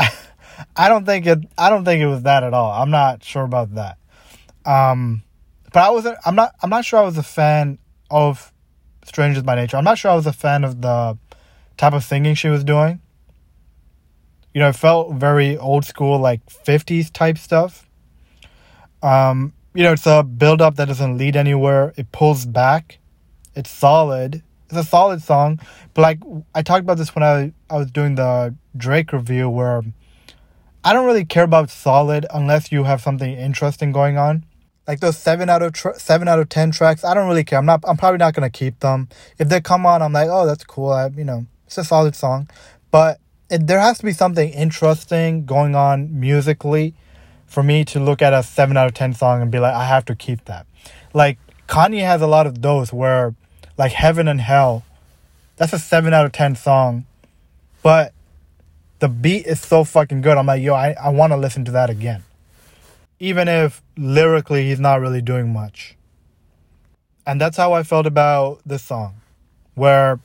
I, 0.76 0.88
don't 0.88 1.04
think 1.04 1.26
it 1.26 1.38
I 1.58 1.70
don't 1.70 1.84
think 1.84 2.00
it 2.02 2.06
was 2.06 2.22
that 2.22 2.44
at 2.44 2.54
all. 2.54 2.70
I'm 2.70 2.90
not 2.90 3.22
sure 3.22 3.44
about 3.44 3.74
that. 3.74 3.98
Um 4.64 5.22
but 5.72 5.82
I 5.82 5.90
wasn't 5.90 6.18
I'm 6.24 6.34
not 6.34 6.54
I'm 6.62 6.70
not 6.70 6.84
sure 6.84 7.00
I 7.00 7.02
was 7.02 7.18
a 7.18 7.22
fan 7.22 7.78
of 8.10 8.52
Strangers 9.04 9.42
by 9.42 9.54
Nature. 9.54 9.76
I'm 9.76 9.84
not 9.84 9.98
sure 9.98 10.10
I 10.10 10.14
was 10.14 10.26
a 10.26 10.32
fan 10.32 10.64
of 10.64 10.80
the 10.80 11.18
type 11.76 11.92
of 11.92 12.04
singing 12.04 12.34
she 12.34 12.48
was 12.48 12.64
doing. 12.64 13.00
You 14.52 14.60
know, 14.60 14.68
it 14.68 14.76
felt 14.76 15.14
very 15.14 15.58
old 15.58 15.84
school, 15.84 16.18
like 16.18 16.46
50s 16.46 17.12
type 17.12 17.38
stuff. 17.38 17.88
Um, 19.02 19.52
you 19.74 19.82
know, 19.82 19.92
it's 19.92 20.06
a 20.06 20.22
build 20.22 20.62
up 20.62 20.76
that 20.76 20.86
doesn't 20.86 21.18
lead 21.18 21.34
anywhere. 21.36 21.92
It 21.96 22.12
pulls 22.12 22.46
back. 22.46 22.98
It's 23.56 23.70
solid. 23.70 24.42
It's 24.76 24.86
a 24.86 24.90
solid 24.90 25.22
song. 25.22 25.60
But 25.94 26.02
like 26.02 26.20
I 26.54 26.62
talked 26.62 26.80
about 26.80 26.98
this 26.98 27.14
when 27.14 27.22
I 27.22 27.52
I 27.70 27.76
was 27.76 27.90
doing 27.90 28.14
the 28.16 28.54
Drake 28.76 29.12
review 29.12 29.48
where 29.48 29.82
I 30.84 30.92
don't 30.92 31.06
really 31.06 31.24
care 31.24 31.44
about 31.44 31.70
solid 31.70 32.26
unless 32.32 32.72
you 32.72 32.84
have 32.84 33.00
something 33.00 33.32
interesting 33.32 33.92
going 33.92 34.18
on. 34.18 34.44
Like 34.86 35.00
those 35.00 35.16
seven 35.16 35.48
out 35.48 35.62
of 35.62 35.72
tr- 35.72 35.96
seven 35.96 36.28
out 36.28 36.38
of 36.38 36.48
ten 36.48 36.70
tracks, 36.70 37.04
I 37.04 37.14
don't 37.14 37.28
really 37.28 37.44
care. 37.44 37.58
I'm 37.58 37.66
not. 37.66 37.84
I'm 37.86 37.96
probably 37.96 38.18
not 38.18 38.34
gonna 38.34 38.50
keep 38.50 38.80
them. 38.80 39.08
If 39.38 39.48
they 39.48 39.60
come 39.60 39.86
on, 39.86 40.02
I'm 40.02 40.12
like, 40.12 40.28
oh, 40.30 40.46
that's 40.46 40.64
cool. 40.64 40.90
I, 40.90 41.08
you 41.08 41.24
know, 41.24 41.46
it's 41.66 41.78
a 41.78 41.84
solid 41.84 42.14
song, 42.14 42.50
but 42.90 43.18
it, 43.50 43.66
there 43.66 43.80
has 43.80 43.98
to 43.98 44.04
be 44.04 44.12
something 44.12 44.50
interesting 44.50 45.44
going 45.46 45.74
on 45.74 46.18
musically 46.18 46.94
for 47.46 47.62
me 47.62 47.84
to 47.84 48.00
look 48.00 48.20
at 48.20 48.32
a 48.32 48.42
7 48.42 48.76
out 48.76 48.86
of 48.86 48.94
10 48.94 49.14
song 49.14 49.40
and 49.40 49.50
be 49.50 49.58
like, 49.58 49.74
I 49.74 49.84
have 49.84 50.04
to 50.06 50.14
keep 50.14 50.44
that. 50.46 50.66
Like, 51.12 51.38
Kanye 51.68 52.00
has 52.00 52.20
a 52.20 52.26
lot 52.26 52.46
of 52.46 52.62
those 52.62 52.92
where, 52.92 53.34
like, 53.76 53.92
Heaven 53.92 54.28
and 54.28 54.40
Hell, 54.40 54.84
that's 55.56 55.72
a 55.72 55.78
7 55.78 56.12
out 56.12 56.26
of 56.26 56.32
10 56.32 56.56
song, 56.56 57.06
but 57.82 58.12
the 58.98 59.08
beat 59.08 59.46
is 59.46 59.60
so 59.60 59.84
fucking 59.84 60.22
good. 60.22 60.38
I'm 60.38 60.46
like, 60.46 60.62
yo, 60.62 60.74
I, 60.74 60.92
I 60.92 61.10
want 61.10 61.32
to 61.32 61.36
listen 61.36 61.64
to 61.66 61.72
that 61.72 61.90
again. 61.90 62.24
Even 63.20 63.48
if 63.48 63.82
lyrically 63.96 64.68
he's 64.68 64.80
not 64.80 65.00
really 65.00 65.22
doing 65.22 65.52
much. 65.52 65.96
And 67.26 67.40
that's 67.40 67.56
how 67.56 67.72
I 67.72 67.82
felt 67.82 68.06
about 68.06 68.60
this 68.66 68.82
song, 68.82 69.16
where 69.74 70.20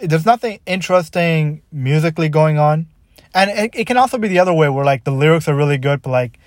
there's 0.00 0.26
nothing 0.26 0.60
interesting 0.66 1.62
musically 1.72 2.28
going 2.28 2.58
on 2.58 2.86
and 3.34 3.50
it, 3.50 3.70
it 3.74 3.86
can 3.86 3.96
also 3.96 4.18
be 4.18 4.28
the 4.28 4.38
other 4.38 4.52
way 4.52 4.68
where 4.68 4.84
like 4.84 5.04
the 5.04 5.10
lyrics 5.10 5.48
are 5.48 5.54
really 5.54 5.78
good 5.78 6.02
but 6.02 6.10
like 6.10 6.38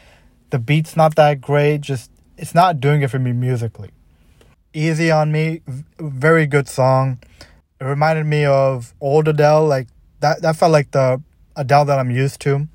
the 0.50 0.60
beat's 0.60 0.96
not 0.96 1.16
that 1.16 1.42
great 1.42 1.82
just 1.82 2.12
it's 2.38 2.54
not 2.54 2.80
doing 2.80 3.02
it 3.02 3.10
for 3.10 3.20
me 3.20 3.32
musically 3.32 3.90
easy 4.74 5.12
on 5.12 5.32
me 5.32 5.62
very 6.00 6.46
good 6.46 6.68
song. 6.68 7.20
It 7.80 7.86
reminded 7.86 8.26
me 8.26 8.46
of 8.46 8.94
old 9.00 9.28
adele 9.28 9.66
like 9.66 9.88
that 10.20 10.42
that 10.42 10.56
felt 10.56 10.72
like 10.72 10.92
the 10.92 11.22
adele 11.56 11.86
that 11.86 12.00
i'm 12.00 12.12
used 12.12 12.40
to. 12.42 12.68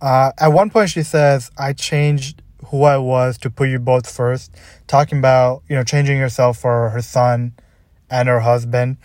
Uh, 0.00 0.32
at 0.38 0.48
one 0.48 0.70
point 0.70 0.90
she 0.90 1.02
says 1.02 1.50
i 1.56 1.72
changed 1.72 2.42
who 2.66 2.82
i 2.82 2.96
was 2.96 3.38
to 3.38 3.50
put 3.50 3.68
you 3.68 3.78
both 3.78 4.10
first 4.10 4.54
talking 4.86 5.18
about 5.18 5.62
you 5.68 5.76
know 5.76 5.84
changing 5.84 6.18
yourself 6.18 6.58
for 6.58 6.90
her 6.90 7.02
son 7.02 7.52
and 8.10 8.28
her 8.28 8.40
husband. 8.40 8.96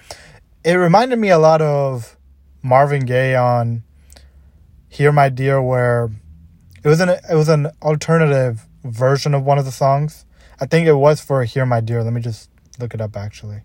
It 0.63 0.73
reminded 0.73 1.19
me 1.19 1.29
a 1.29 1.39
lot 1.39 1.61
of 1.61 2.17
marvin 2.61 3.05
gaye 3.05 3.35
on 3.35 3.83
Here 4.89 5.11
My 5.11 5.29
Dear 5.29 5.61
where 5.61 6.11
it 6.83 6.87
was 6.87 6.99
an 6.99 7.09
it 7.09 7.35
was 7.35 7.49
an 7.49 7.67
alternative 7.81 8.67
version 8.83 9.33
of 9.33 9.43
one 9.43 9.57
of 9.57 9.65
the 9.65 9.71
songs. 9.71 10.25
I 10.61 10.65
think 10.65 10.87
it 10.87 10.93
was 10.93 11.21
for 11.21 11.43
Here 11.45 11.65
My 11.65 11.79
Dear. 11.79 12.03
Let 12.03 12.11
me 12.11 12.21
just 12.21 12.49
look 12.79 12.93
it 12.93 12.99
up 12.99 13.15
actually. 13.15 13.61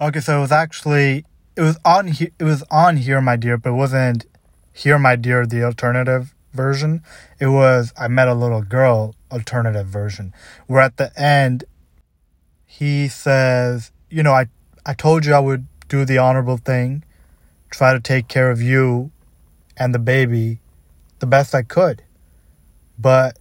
Okay, 0.00 0.20
so 0.20 0.38
it 0.38 0.40
was 0.40 0.52
actually 0.52 1.26
it 1.54 1.60
was 1.60 1.78
on 1.84 2.08
it 2.08 2.42
was 2.42 2.64
on 2.70 2.96
Here 2.96 3.20
My 3.20 3.36
Dear, 3.36 3.58
but 3.58 3.70
it 3.70 3.76
wasn't 3.76 4.24
Here 4.72 4.98
My 4.98 5.16
Dear 5.16 5.44
the 5.44 5.62
alternative 5.64 6.34
version. 6.54 7.02
It 7.38 7.48
was 7.48 7.92
I 7.98 8.08
Met 8.08 8.28
a 8.28 8.34
Little 8.34 8.62
Girl 8.62 9.14
alternative 9.30 9.86
version. 9.86 10.32
Where 10.66 10.80
at 10.80 10.96
the 10.96 11.12
end 11.20 11.64
he 12.64 13.06
says, 13.08 13.92
you 14.08 14.22
know, 14.22 14.32
I 14.32 14.46
I 14.86 14.94
told 14.94 15.26
you 15.26 15.34
I 15.34 15.40
would 15.40 15.66
do 15.88 16.06
the 16.06 16.16
honorable 16.16 16.56
thing, 16.56 17.04
try 17.70 17.92
to 17.92 18.00
take 18.00 18.28
care 18.28 18.50
of 18.50 18.62
you 18.62 19.10
and 19.76 19.94
the 19.94 19.98
baby 19.98 20.60
the 21.18 21.26
best 21.26 21.54
I 21.54 21.62
could. 21.62 22.02
But 22.98 23.38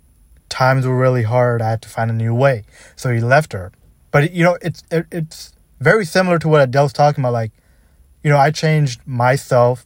times 0.52 0.86
were 0.86 0.96
really 0.96 1.24
hard. 1.24 1.62
I 1.62 1.72
had 1.72 1.82
to 1.82 1.90
find 1.90 2.12
a 2.12 2.14
new 2.14 2.36
way. 2.36 2.64
So 2.96 3.12
he 3.12 3.20
left 3.20 3.54
her. 3.54 3.72
But 4.12 4.34
you 4.34 4.44
know, 4.44 4.58
it's 4.62 4.84
it, 4.92 5.08
it's 5.12 5.54
very 5.80 6.06
similar 6.06 6.38
to 6.38 6.48
what 6.48 6.62
Adele's 6.62 6.94
talking 6.94 7.24
about. 7.24 7.34
Like, 7.34 7.52
you 8.24 8.30
know, 8.30 8.38
I 8.38 8.52
changed 8.52 9.02
myself 9.08 9.86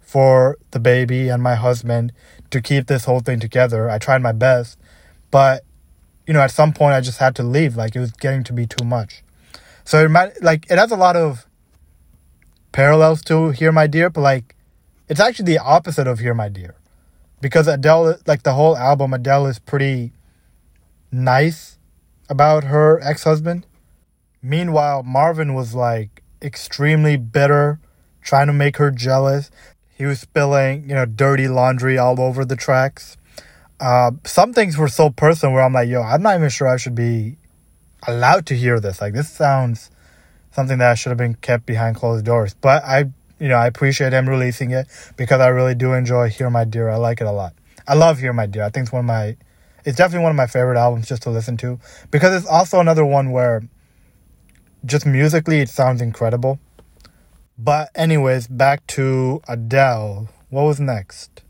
for 0.00 0.58
the 0.72 0.78
baby 0.78 1.28
and 1.28 1.42
my 1.42 1.54
husband 1.54 2.12
to 2.50 2.60
keep 2.60 2.86
this 2.86 3.06
whole 3.06 3.20
thing 3.20 3.40
together. 3.40 3.88
I 3.88 3.98
tried 3.98 4.22
my 4.22 4.32
best, 4.32 4.78
but 5.30 5.64
you 6.26 6.34
know, 6.34 6.40
at 6.40 6.50
some 6.50 6.72
point 6.72 6.94
I 6.94 7.00
just 7.00 7.18
had 7.18 7.34
to 7.36 7.42
leave. 7.42 7.76
Like 7.76 7.96
it 7.96 8.00
was 8.00 8.12
getting 8.12 8.44
to 8.44 8.52
be 8.52 8.66
too 8.66 8.84
much. 8.84 9.22
So 9.84 10.04
it 10.04 10.10
might 10.10 10.42
like 10.42 10.70
it 10.70 10.78
has 10.78 10.90
a 10.90 10.96
lot 10.96 11.16
of 11.16 11.46
parallels 12.72 13.22
to 13.22 13.50
Here 13.50 13.72
My 13.72 13.86
Dear, 13.86 14.10
but 14.10 14.20
like 14.20 14.56
it's 15.08 15.20
actually 15.20 15.46
the 15.46 15.58
opposite 15.58 16.06
of 16.06 16.18
Here 16.18 16.34
My 16.34 16.48
Dear. 16.48 16.75
Because 17.40 17.68
Adele, 17.68 18.18
like 18.26 18.42
the 18.42 18.54
whole 18.54 18.76
album, 18.76 19.12
Adele 19.12 19.46
is 19.46 19.58
pretty 19.58 20.12
nice 21.12 21.78
about 22.28 22.64
her 22.64 23.00
ex 23.02 23.24
husband. 23.24 23.66
Meanwhile, 24.42 25.02
Marvin 25.02 25.54
was 25.54 25.74
like 25.74 26.22
extremely 26.42 27.16
bitter, 27.16 27.80
trying 28.22 28.46
to 28.46 28.52
make 28.52 28.76
her 28.76 28.90
jealous. 28.90 29.50
He 29.96 30.04
was 30.04 30.20
spilling, 30.20 30.88
you 30.88 30.94
know, 30.94 31.06
dirty 31.06 31.48
laundry 31.48 31.98
all 31.98 32.20
over 32.20 32.44
the 32.44 32.56
tracks. 32.56 33.16
Uh, 33.80 34.12
some 34.24 34.52
things 34.52 34.76
were 34.76 34.88
so 34.88 35.10
personal 35.10 35.54
where 35.54 35.62
I'm 35.62 35.72
like, 35.72 35.88
yo, 35.88 36.02
I'm 36.02 36.22
not 36.22 36.36
even 36.36 36.48
sure 36.48 36.68
I 36.68 36.76
should 36.76 36.94
be 36.94 37.38
allowed 38.06 38.46
to 38.46 38.56
hear 38.56 38.80
this. 38.80 39.00
Like, 39.00 39.14
this 39.14 39.30
sounds 39.30 39.90
something 40.50 40.78
that 40.78 40.94
should 40.98 41.10
have 41.10 41.18
been 41.18 41.34
kept 41.34 41.66
behind 41.66 41.96
closed 41.96 42.24
doors. 42.24 42.54
But 42.54 42.82
I 42.84 43.10
you 43.38 43.48
know, 43.48 43.56
I 43.56 43.66
appreciate 43.66 44.12
him 44.12 44.28
releasing 44.28 44.70
it 44.70 44.86
because 45.16 45.40
I 45.40 45.48
really 45.48 45.74
do 45.74 45.92
enjoy 45.92 46.28
Here 46.28 46.50
My 46.50 46.64
Dear. 46.64 46.88
I 46.88 46.96
like 46.96 47.20
it 47.20 47.26
a 47.26 47.32
lot. 47.32 47.54
I 47.86 47.94
love 47.94 48.18
Here 48.18 48.32
My 48.32 48.46
Dear. 48.46 48.64
I 48.64 48.70
think 48.70 48.84
it's 48.84 48.92
one 48.92 49.00
of 49.00 49.06
my, 49.06 49.36
it's 49.84 49.96
definitely 49.96 50.22
one 50.22 50.30
of 50.30 50.36
my 50.36 50.46
favorite 50.46 50.78
albums 50.78 51.08
just 51.08 51.22
to 51.22 51.30
listen 51.30 51.56
to 51.58 51.78
because 52.10 52.34
it's 52.34 52.50
also 52.50 52.80
another 52.80 53.04
one 53.04 53.30
where 53.30 53.62
just 54.84 55.06
musically 55.06 55.60
it 55.60 55.68
sounds 55.68 56.00
incredible. 56.00 56.58
But 57.58 57.90
anyways, 57.94 58.48
back 58.48 58.86
to 58.88 59.42
Adele. 59.48 60.28
What 60.50 60.64
was 60.64 60.80
next? 60.80 61.42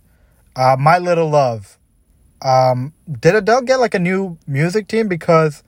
Uh, 0.54 0.76
My 0.78 0.98
Little 0.98 1.28
Love. 1.28 1.78
Um, 2.42 2.92
did 3.10 3.34
Adele 3.34 3.62
get 3.62 3.80
like 3.80 3.94
a 3.94 3.98
new 3.98 4.38
music 4.46 4.88
team? 4.88 5.08
Because 5.08 5.62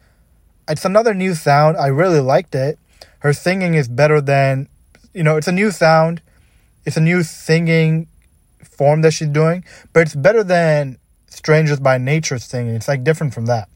it's 0.68 0.84
another 0.84 1.14
new 1.14 1.34
sound. 1.34 1.76
I 1.76 1.88
really 1.88 2.20
liked 2.20 2.54
it. 2.54 2.78
Her 3.20 3.32
singing 3.32 3.74
is 3.74 3.88
better 3.88 4.20
than 4.20 4.68
you 5.14 5.22
know, 5.22 5.36
it's 5.36 5.48
a 5.48 5.52
new 5.52 5.70
sound, 5.70 6.22
it's 6.84 6.96
a 6.96 7.00
new 7.00 7.22
singing 7.22 8.08
form 8.62 9.02
that 9.02 9.12
she's 9.12 9.28
doing, 9.28 9.64
but 9.92 10.00
it's 10.00 10.14
better 10.14 10.44
than 10.44 10.98
Strangers 11.26 11.80
by 11.80 11.98
Nature 11.98 12.38
singing. 12.38 12.74
It's 12.74 12.88
like 12.88 13.04
different 13.04 13.34
from 13.34 13.46
that. 13.46 13.68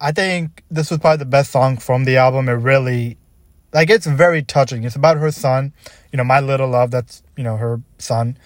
I 0.00 0.12
think 0.12 0.62
this 0.70 0.90
was 0.90 1.00
probably 1.00 1.18
the 1.18 1.24
best 1.24 1.50
song 1.50 1.76
from 1.76 2.04
the 2.04 2.16
album. 2.16 2.48
It 2.48 2.52
really, 2.52 3.16
like, 3.72 3.90
it's 3.90 4.06
very 4.06 4.42
touching. 4.42 4.84
It's 4.84 4.96
about 4.96 5.16
her 5.16 5.30
son, 5.32 5.72
you 6.12 6.16
know, 6.16 6.24
my 6.24 6.40
little 6.40 6.68
love. 6.68 6.90
That's 6.90 7.22
you 7.36 7.44
know 7.44 7.56
her 7.56 7.80
son, 7.98 8.36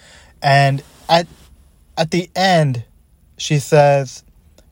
and 0.41 0.83
at 1.09 1.27
at 1.97 2.11
the 2.11 2.29
end, 2.35 2.83
she 3.37 3.59
says, 3.59 4.23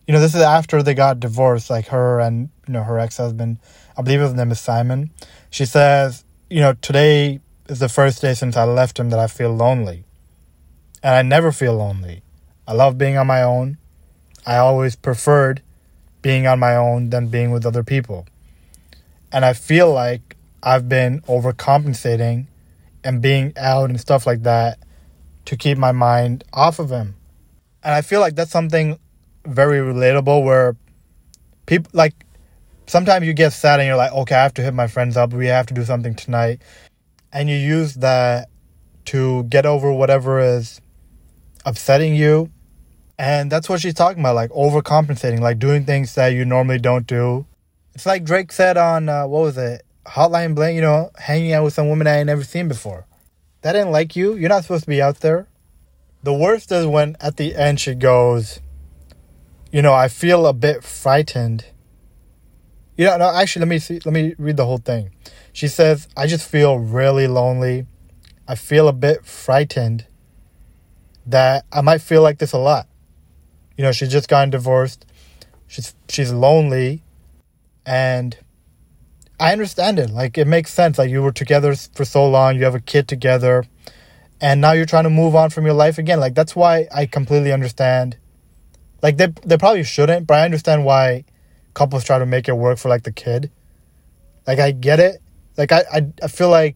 you 0.08 0.14
know, 0.14 0.20
this 0.20 0.36
is 0.36 0.42
after 0.42 0.82
they 0.82 0.94
got 0.94 1.20
divorced, 1.20 1.70
like 1.70 1.88
her 1.88 2.20
and 2.20 2.50
you 2.68 2.74
know 2.74 2.84
her 2.84 3.00
ex 3.00 3.18
husband. 3.18 3.60
I 3.98 4.02
believe 4.02 4.22
his 4.22 4.34
name 4.34 4.52
is 4.52 4.60
Simon. 4.60 5.12
She 5.50 5.66
says, 5.66 6.24
you 6.50 6.62
know, 6.62 6.74
today 6.74 7.40
is 7.72 7.80
the 7.80 7.90
first 7.90 8.22
day 8.22 8.34
since 8.34 8.58
I 8.58 8.66
left 8.66 9.00
him 9.00 9.10
that 9.12 9.20
I 9.20 9.28
feel 9.28 9.56
lonely. 9.56 10.04
And 11.02 11.16
I 11.16 11.22
never 11.22 11.54
feel 11.54 11.74
lonely. 11.74 12.22
I 12.68 12.74
love 12.74 12.98
being 12.98 13.18
on 13.18 13.28
my 13.28 13.42
own. 13.42 13.78
I 14.46 14.58
always 14.58 14.98
preferred 14.98 15.62
being 16.22 16.46
on 16.46 16.60
my 16.60 16.76
own 16.76 17.10
than 17.12 17.30
being 17.30 17.50
with 17.50 17.66
other 17.66 17.84
people. 17.84 18.28
And 19.32 19.46
I 19.46 19.54
feel 19.54 19.92
like 19.92 20.36
I've 20.62 20.90
been 20.90 21.22
overcompensating 21.22 22.48
and 23.06 23.22
being 23.22 23.54
out 23.56 23.90
and 23.90 24.00
stuff 24.00 24.28
like 24.28 24.44
that 24.44 24.78
to 25.46 25.56
keep 25.56 25.78
my 25.78 25.94
mind 25.94 26.44
off 26.52 26.78
of 26.78 26.90
him. 26.90 27.16
And 27.84 27.96
I 27.96 28.02
feel 28.02 28.20
like 28.20 28.36
that's 28.36 28.52
something 28.52 29.00
very 29.46 29.80
relatable 29.80 30.44
where 30.44 30.76
people 31.66 31.90
like 31.94 32.14
sometimes 32.86 33.26
you 33.26 33.34
get 33.34 33.54
sad 33.54 33.80
and 33.80 33.88
you're 33.88 33.96
like, 33.96 34.12
okay, 34.12 34.36
I 34.36 34.44
have 34.44 34.54
to 34.56 34.62
hit 34.62 34.74
my 34.74 34.88
friends 34.88 35.16
up. 35.16 35.32
We 35.32 35.48
have 35.48 35.68
to 35.68 35.74
do 35.74 35.86
something 35.86 36.14
tonight 36.14 36.62
and 37.34 37.50
you 37.50 37.56
use 37.56 37.96
that 37.96 38.50
to 39.06 39.44
get 39.44 39.66
over 39.66 39.92
whatever 39.92 40.40
is 40.40 40.82
upsetting 41.66 42.16
you. 42.16 42.50
And 43.18 43.52
that's 43.52 43.70
what 43.70 43.82
she's 43.82 43.94
talking 43.94 44.20
about, 44.22 44.36
like 44.36 44.50
overcompensating, 44.52 45.40
like 45.40 45.60
doing 45.60 45.86
things 45.86 46.16
that 46.16 46.30
you 46.30 46.44
normally 46.46 46.80
don't 46.80 47.06
do. 47.06 47.46
It's 47.94 48.06
like 48.06 48.24
Drake 48.24 48.52
said 48.52 48.78
on, 48.78 49.10
uh, 49.10 49.28
what 49.28 49.42
was 49.42 49.58
it? 49.58 49.84
Hotline 50.06 50.56
Bling, 50.56 50.76
you 50.76 50.82
know, 50.82 51.12
hanging 51.18 51.54
out 51.54 51.64
with 51.64 51.74
some 51.74 51.88
woman 51.88 52.08
I 52.08 52.18
ain't 52.18 52.28
never 52.28 52.44
seen 52.44 52.68
before. 52.68 53.06
That 53.62 53.74
didn't 53.74 53.92
like 53.92 54.16
you. 54.16 54.36
You're 54.36 54.50
not 54.50 54.64
supposed 54.64 54.86
to 54.86 54.90
be 54.90 55.02
out 55.02 55.20
there. 55.20 55.48
The 56.24 56.34
worst 56.34 56.72
is 56.72 56.86
when 56.86 57.16
at 57.20 57.38
the 57.38 57.56
end 57.56 57.80
she 57.80 57.94
goes, 57.94 58.60
you 59.72 59.82
know, 59.82 59.94
I 59.94 60.08
feel 60.08 60.48
a 60.48 60.54
bit 60.54 60.84
frightened. 60.84 61.66
You 62.98 63.06
know, 63.06 63.18
no, 63.18 63.34
actually, 63.34 63.62
let 63.62 63.70
me 63.70 63.80
see. 63.80 64.00
Let 64.04 64.14
me 64.14 64.36
read 64.38 64.58
the 64.58 64.66
whole 64.66 64.78
thing. 64.78 65.12
She 65.54 65.68
says, 65.68 66.08
I 66.16 66.28
just 66.28 66.50
feel 66.50 66.80
really 66.80 67.28
lonely. 67.28 67.86
I 68.48 68.56
feel 68.56 68.88
a 68.88 68.94
bit 68.94 69.26
frightened 69.26 70.06
that 71.26 71.66
I 71.72 71.82
might 71.82 72.02
feel 72.02 72.22
like 72.22 72.40
this 72.40 72.54
a 72.54 72.58
lot. 72.58 72.88
You 73.78 73.84
know, 73.84 73.92
she's 73.92 74.12
just 74.12 74.30
gotten 74.30 74.50
divorced. 74.50 75.06
She's 75.68 75.96
she's 76.10 76.32
lonely 76.32 77.04
and 77.86 78.38
I 79.40 79.52
understand 79.54 80.00
it. 80.00 80.10
Like 80.10 80.38
it 80.38 80.48
makes 80.48 80.72
sense. 80.72 80.98
Like 80.98 81.10
you 81.10 81.22
were 81.22 81.32
together 81.32 81.74
for 81.76 82.06
so 82.06 82.28
long, 82.30 82.56
you 82.56 82.64
have 82.66 82.76
a 82.76 82.80
kid 82.80 83.08
together, 83.08 83.66
and 84.40 84.62
now 84.62 84.74
you're 84.74 84.86
trying 84.86 85.06
to 85.06 85.10
move 85.10 85.36
on 85.36 85.50
from 85.50 85.66
your 85.66 85.74
life 85.74 85.98
again. 85.98 86.20
Like 86.20 86.36
that's 86.36 86.56
why 86.56 86.88
I 86.94 87.06
completely 87.06 87.52
understand. 87.52 88.18
Like 89.02 89.18
they 89.18 89.28
they 89.44 89.58
probably 89.58 89.84
shouldn't, 89.84 90.28
but 90.28 90.36
I 90.36 90.46
understand 90.46 90.86
why 90.86 91.26
couples 91.74 92.04
try 92.04 92.20
to 92.20 92.26
make 92.26 92.48
it 92.48 92.54
work 92.54 92.78
for 92.78 92.90
like 92.90 93.04
the 93.04 93.12
kid. 93.12 93.50
Like 94.46 94.60
I 94.60 94.72
get 94.72 95.00
it. 95.00 95.22
Like 95.58 95.72
I, 95.72 95.84
I, 95.94 96.08
I 96.24 96.28
feel 96.28 96.50
like 96.50 96.76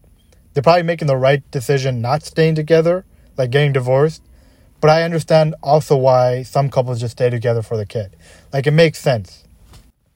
they're 0.54 0.62
probably 0.62 0.82
making 0.82 1.08
the 1.08 1.16
right 1.16 1.48
decision 1.50 2.00
not 2.00 2.22
staying 2.22 2.54
together, 2.54 3.04
like 3.36 3.50
getting 3.50 3.72
divorced. 3.72 4.22
but 4.80 4.90
I 4.90 5.02
understand 5.02 5.54
also 5.62 5.96
why 5.96 6.42
some 6.42 6.70
couples 6.70 7.00
just 7.00 7.12
stay 7.12 7.30
together 7.30 7.62
for 7.62 7.76
the 7.76 7.86
kid. 7.86 8.16
Like 8.52 8.66
it 8.66 8.72
makes 8.72 8.98
sense. 9.00 9.44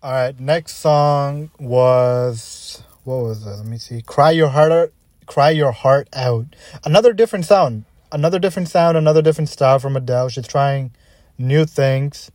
All 0.02 0.12
right, 0.12 0.38
next 0.38 0.76
song 0.76 1.50
was 1.58 2.82
what 3.04 3.22
was 3.22 3.46
it? 3.46 3.50
Let 3.50 3.66
me 3.66 3.78
see. 3.78 4.02
Cry 4.02 4.30
your 4.32 4.48
heart 4.48 4.72
out. 4.72 4.92
Cry 5.26 5.50
your 5.50 5.72
heart 5.72 6.08
out. 6.12 6.46
Another 6.84 7.12
different 7.12 7.44
sound. 7.44 7.84
Another 8.12 8.38
different 8.38 8.68
sound. 8.68 8.96
Another 8.96 9.22
different 9.22 9.48
style 9.48 9.78
from 9.78 9.96
Adele. 9.96 10.28
She's 10.28 10.46
trying 10.46 10.92
new 11.38 11.64
things, 11.64 12.30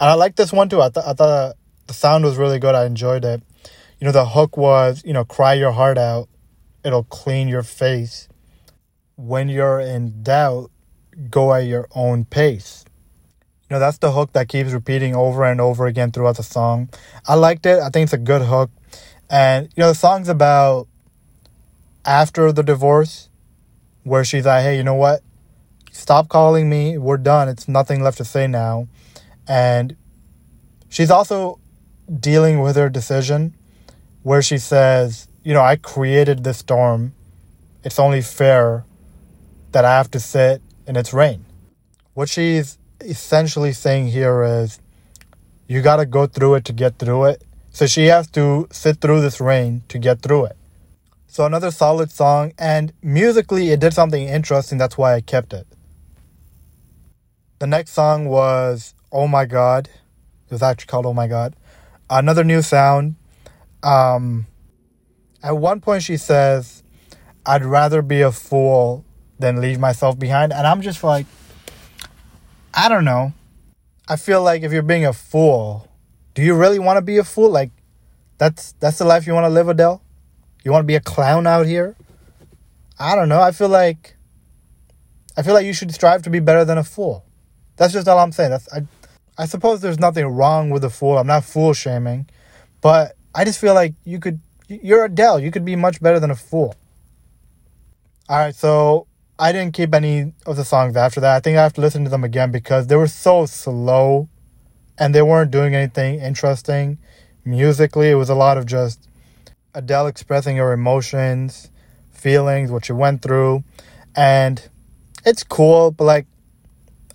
and 0.00 0.10
I 0.10 0.14
like 0.14 0.36
this 0.36 0.52
one 0.52 0.68
too. 0.68 0.80
I 0.80 0.86
I 0.86 1.12
thought 1.14 1.56
the 1.86 1.94
sound 1.94 2.24
was 2.24 2.36
really 2.36 2.58
good. 2.58 2.74
I 2.74 2.86
enjoyed 2.86 3.24
it. 3.24 3.42
You 4.00 4.06
know, 4.06 4.12
the 4.12 4.26
hook 4.26 4.56
was 4.56 5.02
you 5.04 5.12
know, 5.12 5.24
cry 5.24 5.54
your 5.54 5.72
heart 5.72 5.98
out. 5.98 6.28
It'll 6.84 7.04
clean 7.04 7.48
your 7.48 7.62
face. 7.62 8.28
When 9.16 9.48
you're 9.48 9.80
in 9.80 10.22
doubt, 10.22 10.70
go 11.30 11.54
at 11.54 11.66
your 11.66 11.88
own 11.94 12.24
pace. 12.24 12.84
You 13.68 13.74
know, 13.74 13.80
that's 13.80 13.98
the 13.98 14.12
hook 14.12 14.32
that 14.34 14.48
keeps 14.48 14.70
repeating 14.70 15.16
over 15.16 15.44
and 15.44 15.60
over 15.60 15.86
again 15.86 16.12
throughout 16.12 16.36
the 16.36 16.44
song. 16.44 16.88
I 17.26 17.34
liked 17.34 17.66
it. 17.66 17.80
I 17.80 17.88
think 17.88 18.04
it's 18.04 18.12
a 18.12 18.18
good 18.18 18.42
hook. 18.42 18.70
And, 19.28 19.64
you 19.74 19.80
know, 19.80 19.88
the 19.88 19.94
song's 19.94 20.28
about 20.28 20.86
after 22.04 22.52
the 22.52 22.62
divorce, 22.62 23.28
where 24.04 24.24
she's 24.24 24.46
like, 24.46 24.62
hey, 24.62 24.76
you 24.76 24.84
know 24.84 24.94
what? 24.94 25.22
Stop 25.90 26.28
calling 26.28 26.70
me. 26.70 26.96
We're 26.96 27.16
done. 27.16 27.48
It's 27.48 27.66
nothing 27.66 28.00
left 28.00 28.18
to 28.18 28.24
say 28.24 28.46
now. 28.46 28.86
And 29.48 29.96
she's 30.88 31.10
also 31.10 31.58
dealing 32.20 32.60
with 32.60 32.76
her 32.76 32.88
decision 32.88 33.55
where 34.26 34.42
she 34.42 34.58
says, 34.58 35.28
you 35.44 35.54
know, 35.54 35.62
I 35.62 35.76
created 35.76 36.42
this 36.42 36.58
storm. 36.58 37.14
It's 37.84 38.00
only 38.00 38.22
fair 38.22 38.84
that 39.70 39.84
I 39.84 39.92
have 39.92 40.10
to 40.10 40.18
sit 40.18 40.60
in 40.84 40.96
its 40.96 41.14
rain. 41.14 41.44
What 42.14 42.28
she's 42.28 42.76
essentially 43.00 43.72
saying 43.72 44.08
here 44.08 44.42
is 44.42 44.80
you 45.68 45.80
got 45.80 45.98
to 45.98 46.06
go 46.06 46.26
through 46.26 46.56
it 46.56 46.64
to 46.64 46.72
get 46.72 46.98
through 46.98 47.26
it. 47.26 47.44
So 47.70 47.86
she 47.86 48.06
has 48.06 48.26
to 48.32 48.66
sit 48.72 49.00
through 49.00 49.20
this 49.20 49.40
rain 49.40 49.84
to 49.90 49.98
get 50.00 50.22
through 50.22 50.46
it. 50.46 50.56
So 51.28 51.46
another 51.46 51.70
solid 51.70 52.10
song, 52.10 52.52
and 52.58 52.92
musically 53.02 53.70
it 53.70 53.78
did 53.78 53.94
something 53.94 54.26
interesting. 54.26 54.76
That's 54.76 54.98
why 54.98 55.14
I 55.14 55.20
kept 55.20 55.52
it. 55.52 55.68
The 57.60 57.68
next 57.68 57.92
song 57.92 58.26
was 58.26 58.92
Oh 59.12 59.28
My 59.28 59.44
God. 59.44 59.88
It 60.46 60.50
was 60.50 60.64
actually 60.64 60.88
called 60.88 61.06
Oh 61.06 61.14
My 61.14 61.28
God. 61.28 61.54
Another 62.10 62.42
new 62.42 62.60
sound. 62.60 63.14
Um, 63.86 64.46
at 65.42 65.56
one 65.56 65.80
point, 65.80 66.02
she 66.02 66.16
says, 66.16 66.82
I'd 67.46 67.64
rather 67.64 68.02
be 68.02 68.20
a 68.22 68.32
fool 68.32 69.04
than 69.38 69.60
leave 69.60 69.78
myself 69.78 70.18
behind. 70.18 70.52
And 70.52 70.66
I'm 70.66 70.82
just 70.82 71.04
like, 71.04 71.26
I 72.74 72.88
don't 72.88 73.04
know. 73.04 73.32
I 74.08 74.16
feel 74.16 74.42
like 74.42 74.62
if 74.62 74.72
you're 74.72 74.82
being 74.82 75.06
a 75.06 75.12
fool, 75.12 75.88
do 76.34 76.42
you 76.42 76.54
really 76.54 76.80
want 76.80 76.96
to 76.96 77.02
be 77.02 77.18
a 77.18 77.24
fool? 77.24 77.50
Like, 77.50 77.70
that's 78.38 78.72
that's 78.80 78.98
the 78.98 79.04
life 79.04 79.26
you 79.26 79.32
want 79.34 79.44
to 79.44 79.50
live, 79.50 79.68
Adele. 79.68 80.02
You 80.64 80.72
want 80.72 80.82
to 80.82 80.86
be 80.86 80.96
a 80.96 81.00
clown 81.00 81.46
out 81.46 81.66
here? 81.66 81.96
I 82.98 83.14
don't 83.14 83.28
know. 83.28 83.40
I 83.40 83.52
feel 83.52 83.68
like 83.68 84.16
I 85.36 85.42
feel 85.42 85.54
like 85.54 85.66
you 85.66 85.72
should 85.72 85.92
strive 85.92 86.22
to 86.22 86.30
be 86.30 86.40
better 86.40 86.64
than 86.64 86.76
a 86.76 86.84
fool. 86.84 87.24
That's 87.76 87.92
just 87.92 88.08
all 88.08 88.18
I'm 88.18 88.32
saying. 88.32 88.50
That's 88.50 88.68
I 88.72 88.82
I 89.38 89.46
suppose 89.46 89.80
there's 89.80 89.98
nothing 89.98 90.26
wrong 90.26 90.70
with 90.70 90.84
a 90.84 90.90
fool. 90.90 91.18
I'm 91.18 91.26
not 91.26 91.44
fool 91.44 91.72
shaming, 91.72 92.28
but 92.80 93.15
I 93.36 93.44
just 93.44 93.60
feel 93.60 93.74
like 93.74 93.92
you 94.04 94.18
could 94.18 94.40
you're 94.66 95.04
Adele. 95.04 95.40
You 95.40 95.50
could 95.50 95.64
be 95.64 95.76
much 95.76 96.00
better 96.00 96.18
than 96.18 96.30
a 96.30 96.34
fool. 96.34 96.74
All 98.28 98.38
right, 98.38 98.54
so 98.54 99.06
I 99.38 99.52
didn't 99.52 99.74
keep 99.74 99.94
any 99.94 100.32
of 100.46 100.56
the 100.56 100.64
songs 100.64 100.96
after 100.96 101.20
that. 101.20 101.36
I 101.36 101.40
think 101.40 101.58
I 101.58 101.62
have 101.62 101.74
to 101.74 101.82
listen 101.82 102.02
to 102.04 102.10
them 102.10 102.24
again 102.24 102.50
because 102.50 102.86
they 102.86 102.96
were 102.96 103.06
so 103.06 103.44
slow 103.44 104.28
and 104.98 105.14
they 105.14 105.20
weren't 105.20 105.50
doing 105.50 105.74
anything 105.74 106.18
interesting 106.20 106.98
musically. 107.44 108.10
It 108.10 108.14
was 108.14 108.30
a 108.30 108.34
lot 108.34 108.56
of 108.56 108.64
just 108.64 109.06
Adele 109.74 110.06
expressing 110.06 110.56
her 110.56 110.72
emotions, 110.72 111.70
feelings, 112.10 112.70
what 112.70 112.86
she 112.86 112.92
went 112.92 113.20
through. 113.20 113.62
And 114.16 114.66
it's 115.26 115.44
cool, 115.44 115.90
but 115.90 116.04
like 116.04 116.26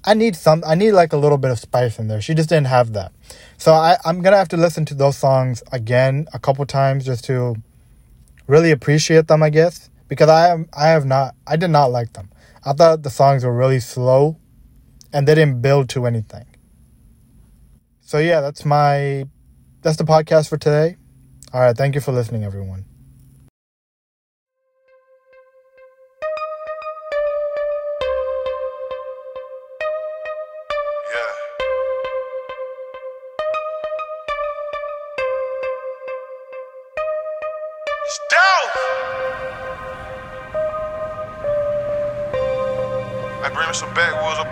I 0.05 0.13
need 0.13 0.35
some 0.35 0.63
I 0.65 0.75
need 0.75 0.91
like 0.91 1.13
a 1.13 1.17
little 1.17 1.39
bit 1.39 1.49
of 1.49 1.59
spice 1.59 1.97
in 1.97 2.07
there. 2.07 2.21
She 2.21 2.35
just 2.35 2.49
didn't 2.49 2.67
have 2.67 2.93
that. 2.93 3.11
So 3.61 3.73
I, 3.73 3.95
I'm 4.05 4.23
gonna 4.23 4.37
have 4.37 4.47
to 4.49 4.57
listen 4.57 4.85
to 4.85 4.95
those 4.95 5.15
songs 5.15 5.61
again 5.71 6.27
a 6.33 6.39
couple 6.39 6.65
times 6.65 7.05
just 7.05 7.25
to 7.25 7.55
really 8.47 8.71
appreciate 8.71 9.27
them, 9.27 9.43
I 9.43 9.51
guess 9.51 9.91
because 10.07 10.29
I 10.29 10.49
am 10.49 10.67
I 10.73 10.87
have 10.87 11.05
not 11.05 11.35
I 11.45 11.57
did 11.57 11.67
not 11.67 11.91
like 11.91 12.13
them. 12.13 12.31
I 12.65 12.73
thought 12.73 13.03
the 13.03 13.11
songs 13.11 13.45
were 13.45 13.55
really 13.55 13.79
slow 13.79 14.35
and 15.13 15.27
they 15.27 15.35
didn't 15.35 15.61
build 15.61 15.89
to 15.89 16.07
anything. 16.07 16.47
So 18.01 18.17
yeah, 18.17 18.41
that's 18.41 18.65
my 18.65 19.25
that's 19.83 19.97
the 19.97 20.05
podcast 20.05 20.49
for 20.49 20.57
today. 20.57 20.97
All 21.53 21.61
right, 21.61 21.77
thank 21.77 21.93
you 21.93 22.01
for 22.01 22.11
listening 22.11 22.43
everyone. 22.43 22.85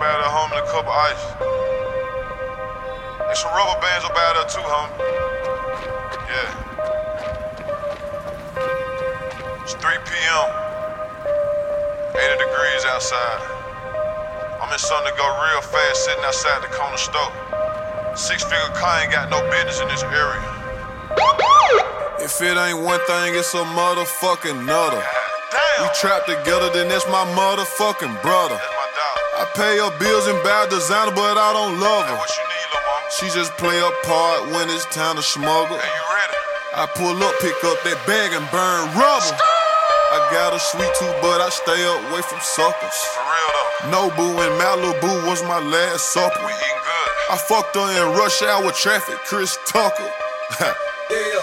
up 0.00 0.08
out 0.08 0.16
there, 0.20 0.32
homie, 0.32 0.56
and 0.56 0.64
a 0.64 0.72
cup 0.72 0.86
of 0.88 0.96
ice. 0.96 1.24
And 3.28 3.36
some 3.36 3.52
rubber 3.52 3.80
bands 3.80 4.04
up 4.04 4.16
out 4.16 4.34
there 4.34 4.48
too, 4.48 4.64
homie. 4.64 4.96
Yeah. 6.28 6.48
It's 9.62 9.74
3 9.74 9.98
p.m. 10.08 10.48
80 12.16 12.38
degrees 12.38 12.84
outside. 12.88 13.40
I'm 14.60 14.72
in 14.72 14.78
something 14.78 15.12
to 15.12 15.18
go 15.18 15.26
real 15.26 15.62
fast 15.62 16.04
sitting 16.04 16.24
outside 16.24 16.62
the 16.62 16.68
corner 16.74 16.96
store. 16.96 17.32
Six 18.16 18.42
figure 18.42 18.74
car 18.74 19.00
ain't 19.00 19.12
got 19.12 19.30
no 19.30 19.40
business 19.50 19.80
in 19.80 19.88
this 19.88 20.02
area. 20.02 20.42
If 22.20 22.40
it 22.42 22.56
ain't 22.56 22.78
one 22.82 23.00
thing, 23.06 23.34
it's 23.34 23.54
a 23.54 23.64
motherfucking 23.64 24.64
nutter. 24.64 25.02
We 25.80 25.88
trapped 25.94 26.26
together, 26.28 26.70
then 26.72 26.88
that's 26.88 27.06
my 27.06 27.24
motherfucking 27.34 28.20
brother. 28.22 28.60
I 29.40 29.48
pay 29.56 29.80
her 29.80 29.88
bills 29.96 30.28
and 30.28 30.36
buy 30.44 30.68
designer, 30.68 31.16
but 31.16 31.40
I 31.40 31.56
don't 31.56 31.80
love 31.80 32.04
her. 32.12 32.20
She 33.16 33.24
just 33.32 33.56
play 33.56 33.80
a 33.80 33.88
part 34.04 34.52
when 34.52 34.68
it's 34.68 34.84
time 34.92 35.16
to 35.16 35.24
smuggle. 35.24 35.80
I 36.76 36.84
pull 36.92 37.16
up, 37.24 37.32
pick 37.40 37.56
up 37.64 37.80
that 37.88 37.96
bag 38.04 38.36
and 38.36 38.44
burn 38.52 38.84
rubber. 39.00 39.32
I 40.12 40.28
got 40.28 40.52
a 40.52 40.60
sweet 40.60 40.92
tooth, 41.00 41.16
but 41.24 41.40
I 41.40 41.48
stay 41.48 41.80
away 41.80 42.20
from 42.20 42.36
suckers. 42.44 42.98
For 43.16 43.24
real 43.24 43.50
though. 43.56 44.12
Nobu 44.12 44.28
and 44.44 44.54
Malibu 44.60 45.24
was 45.24 45.40
my 45.48 45.56
last 45.56 46.12
supper. 46.12 46.36
We 46.44 46.52
eating 46.52 46.82
good. 46.84 47.10
I 47.32 47.36
fucked 47.40 47.74
her 47.80 47.88
in 47.96 48.12
rush 48.20 48.42
hour 48.42 48.68
traffic, 48.76 49.16
Chris 49.24 49.56
Tucker. 49.64 50.04
yeah. 50.60 51.42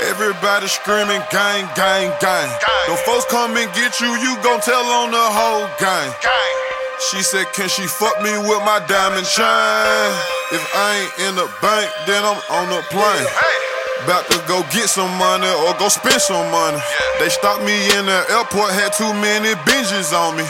Everybody 0.08 0.68
screaming 0.68 1.20
gang, 1.28 1.68
gang, 1.76 2.08
gang. 2.24 2.48
gang. 2.48 2.86
The 2.88 2.96
folks 3.04 3.24
come 3.28 3.56
and 3.56 3.68
get 3.76 4.00
you, 4.00 4.08
you 4.16 4.32
gon' 4.40 4.60
tell 4.60 4.84
on 5.04 5.10
the 5.10 5.26
whole 5.36 5.68
gang. 5.76 6.12
gang. 6.24 6.55
She 6.98 7.22
said, 7.22 7.44
Can 7.52 7.68
she 7.68 7.86
fuck 7.86 8.20
me 8.22 8.32
with 8.38 8.62
my 8.64 8.80
diamond 8.88 9.26
chain? 9.26 10.08
If 10.48 10.64
I 10.74 10.88
ain't 10.96 11.28
in 11.28 11.34
the 11.36 11.44
bank, 11.60 11.86
then 12.06 12.24
I'm 12.24 12.40
on 12.48 12.72
the 12.72 12.80
plane. 12.88 13.28
About 14.04 14.24
to 14.30 14.38
go 14.48 14.62
get 14.72 14.88
some 14.88 15.10
money 15.18 15.48
or 15.66 15.74
go 15.76 15.88
spend 15.88 16.20
some 16.22 16.50
money. 16.50 16.78
They 17.18 17.28
stopped 17.28 17.64
me 17.64 17.74
in 17.96 18.06
the 18.06 18.24
airport, 18.32 18.72
had 18.72 18.92
too 18.92 19.12
many 19.12 19.52
binges 19.68 20.16
on 20.16 20.36
me. 20.36 20.44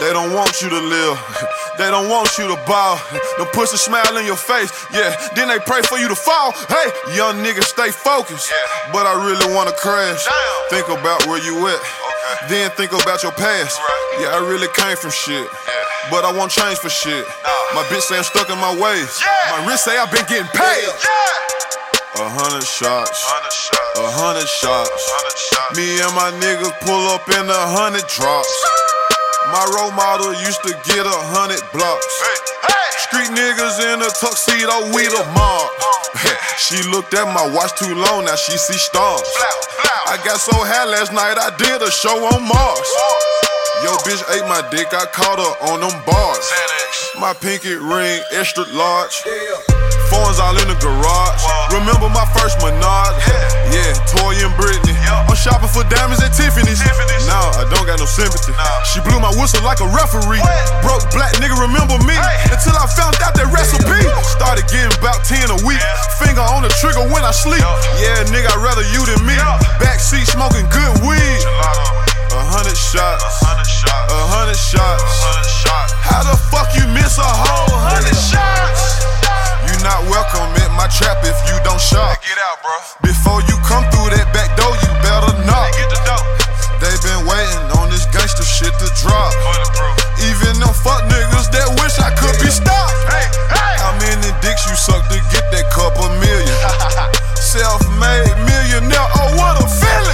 They 0.00 0.10
don't 0.12 0.32
want 0.34 0.62
you 0.62 0.68
to 0.70 0.80
live, 0.80 1.18
they 1.78 1.90
don't 1.90 2.08
want 2.10 2.38
you 2.38 2.48
to 2.48 2.58
ball. 2.66 2.98
Them 3.38 3.46
pussy 3.52 3.76
smile 3.76 4.16
in 4.16 4.26
your 4.26 4.40
face, 4.40 4.72
yeah. 4.92 5.14
Then 5.36 5.46
they 5.48 5.58
pray 5.62 5.82
for 5.82 5.98
you 5.98 6.08
to 6.08 6.16
fall. 6.16 6.52
Hey, 6.66 7.14
young 7.14 7.38
nigga, 7.44 7.62
stay 7.62 7.90
focused. 7.90 8.50
But 8.92 9.06
I 9.06 9.14
really 9.26 9.54
wanna 9.54 9.72
crash. 9.78 10.26
Think 10.70 10.88
about 10.88 11.26
where 11.26 11.42
you 11.44 11.68
at. 11.68 12.03
Then 12.48 12.70
think 12.72 12.92
about 12.92 13.22
your 13.22 13.32
past. 13.32 13.80
Yeah, 14.20 14.36
I 14.36 14.44
really 14.44 14.68
came 14.76 14.96
from 14.96 15.10
shit. 15.10 15.48
Yeah. 15.48 16.10
But 16.10 16.24
I 16.24 16.32
won't 16.32 16.52
change 16.52 16.78
for 16.78 16.90
shit. 16.90 17.24
Nah. 17.24 17.80
My 17.80 17.82
bitch 17.88 18.04
say 18.04 18.18
I'm 18.18 18.24
stuck 18.24 18.50
in 18.50 18.58
my 18.58 18.74
ways. 18.76 19.16
Yeah. 19.16 19.56
My 19.56 19.66
wrist 19.66 19.84
say 19.84 19.96
I've 19.96 20.12
been 20.12 20.26
getting 20.28 20.50
paid. 20.52 20.84
A 22.14 22.28
hundred 22.30 22.62
shots, 22.62 23.26
a 23.96 24.06
hundred 24.12 24.46
shots. 24.46 25.02
Me 25.74 25.98
and 25.98 26.14
my 26.14 26.30
niggas 26.38 26.70
pull 26.86 27.08
up 27.10 27.26
in 27.28 27.48
a 27.48 27.62
hundred 27.74 28.06
drops. 28.06 28.83
My 29.52 29.64
role 29.76 29.92
model 29.92 30.32
used 30.40 30.62
to 30.64 30.72
get 30.88 31.04
a 31.04 31.18
hundred 31.36 31.60
blocks. 31.72 32.14
Street 33.04 33.28
niggas 33.36 33.76
in 33.92 34.00
a 34.00 34.10
tuxedo, 34.16 34.88
we 34.96 35.04
the 35.04 35.24
mob. 35.36 35.68
she 36.58 36.80
looked 36.88 37.12
at 37.12 37.28
my 37.28 37.44
watch 37.52 37.76
too 37.76 37.92
long, 37.92 38.24
now 38.24 38.36
she 38.36 38.56
see 38.56 38.78
stars. 38.78 39.28
I 40.08 40.16
got 40.24 40.40
so 40.40 40.56
high 40.56 40.88
last 40.88 41.12
night, 41.12 41.36
I 41.36 41.52
did 41.60 41.82
a 41.82 41.90
show 41.90 42.16
on 42.24 42.40
Mars. 42.40 42.88
Yo, 43.84 43.92
bitch 44.08 44.24
ate 44.32 44.48
my 44.48 44.64
dick, 44.70 44.88
I 44.94 45.04
caught 45.12 45.36
her 45.36 45.54
on 45.68 45.80
them 45.80 45.96
bars. 46.06 46.48
My 47.20 47.34
pinky 47.34 47.74
ring, 47.74 48.22
extra 48.32 48.64
large. 48.72 49.22
Phones 50.14 50.38
all 50.38 50.54
in 50.54 50.70
the 50.70 50.78
garage. 50.78 51.42
Remember 51.74 52.06
my 52.06 52.22
first 52.38 52.62
Menard? 52.62 53.18
Yeah, 53.74 53.98
Toy 54.14 54.38
and 54.38 54.54
Britney. 54.54 54.94
I'm 55.10 55.34
shopping 55.34 55.66
for 55.66 55.82
diamonds 55.90 56.22
at 56.22 56.30
Tiffany's. 56.30 56.78
Nah, 57.26 57.58
I 57.58 57.66
don't 57.66 57.82
got 57.82 57.98
no 57.98 58.06
sympathy. 58.06 58.54
She 58.86 59.02
blew 59.02 59.18
my 59.18 59.34
whistle 59.34 59.58
like 59.66 59.82
a 59.82 59.88
referee. 59.90 60.38
Broke 60.86 61.02
black 61.10 61.34
nigga, 61.42 61.58
remember 61.58 61.98
me? 62.06 62.14
Until 62.46 62.78
I 62.78 62.86
found 62.94 63.18
out 63.26 63.34
that 63.34 63.50
recipe. 63.50 64.06
Started 64.38 64.70
getting 64.70 64.94
about 65.02 65.26
10 65.26 65.50
a 65.50 65.58
week. 65.66 65.82
Finger 66.22 66.46
on 66.46 66.62
the 66.62 66.70
trigger 66.78 67.02
when 67.10 67.26
I 67.26 67.34
sleep. 67.34 67.64
Yeah, 67.98 68.22
nigga, 68.30 68.54
I'd 68.54 68.62
rather 68.62 68.86
you 68.94 69.02
than 69.02 69.18
me. 69.26 69.34
Backseat 69.82 70.30
smoking 70.30 70.70
good 70.70 70.94
weed. 71.02 71.42
A 72.30 72.42
hundred 72.54 72.78
shots. 72.78 73.42
A 73.42 74.22
hundred 74.30 74.54
shots. 74.54 75.02
How 76.06 76.22
the 76.22 76.38
fuck 76.54 76.70
you 76.78 76.86
miss 76.94 77.18
a 77.18 77.26
whole 77.26 77.74
hundred 77.74 78.14
shots? 78.14 79.23
Not 79.84 80.00
welcome 80.08 80.48
at 80.64 80.72
my 80.72 80.88
trap 80.88 81.20
if 81.28 81.36
you 81.44 81.60
don't 81.60 81.76
shop. 81.76 82.16
Get 82.24 82.40
out, 82.40 82.56
bro. 82.64 82.72
Before 83.04 83.44
you 83.44 83.52
come 83.68 83.84
through 83.92 84.16
that 84.16 84.32
back 84.32 84.48
door, 84.56 84.72
you 84.80 84.88
better 85.04 85.36
knock. 85.44 85.68
Get 85.76 85.92
the 85.92 86.00
dope. 86.08 86.24
They 86.80 86.88
been 87.04 87.28
waiting 87.28 87.68
on 87.76 87.92
this 87.92 88.08
gangster 88.08 88.48
shit 88.48 88.72
to 88.80 88.88
drop. 89.04 89.28
Even 90.24 90.56
them 90.56 90.72
fuck 90.72 91.04
niggas 91.04 91.52
that 91.52 91.68
wish 91.84 92.00
I 92.00 92.16
could 92.16 92.32
be 92.40 92.48
stopped. 92.48 92.96
Hey, 93.12 93.28
hey. 93.52 93.76
How 93.76 93.92
many 94.00 94.32
dicks 94.40 94.64
you 94.64 94.72
suck 94.72 95.04
to 95.12 95.20
get 95.28 95.52
that 95.52 95.68
couple 95.68 96.08
million? 96.16 96.56
Self-made 97.36 98.32
millionaire, 98.40 99.08
oh 99.20 99.36
what 99.36 99.60
a 99.60 99.68
feeling! 99.68 100.13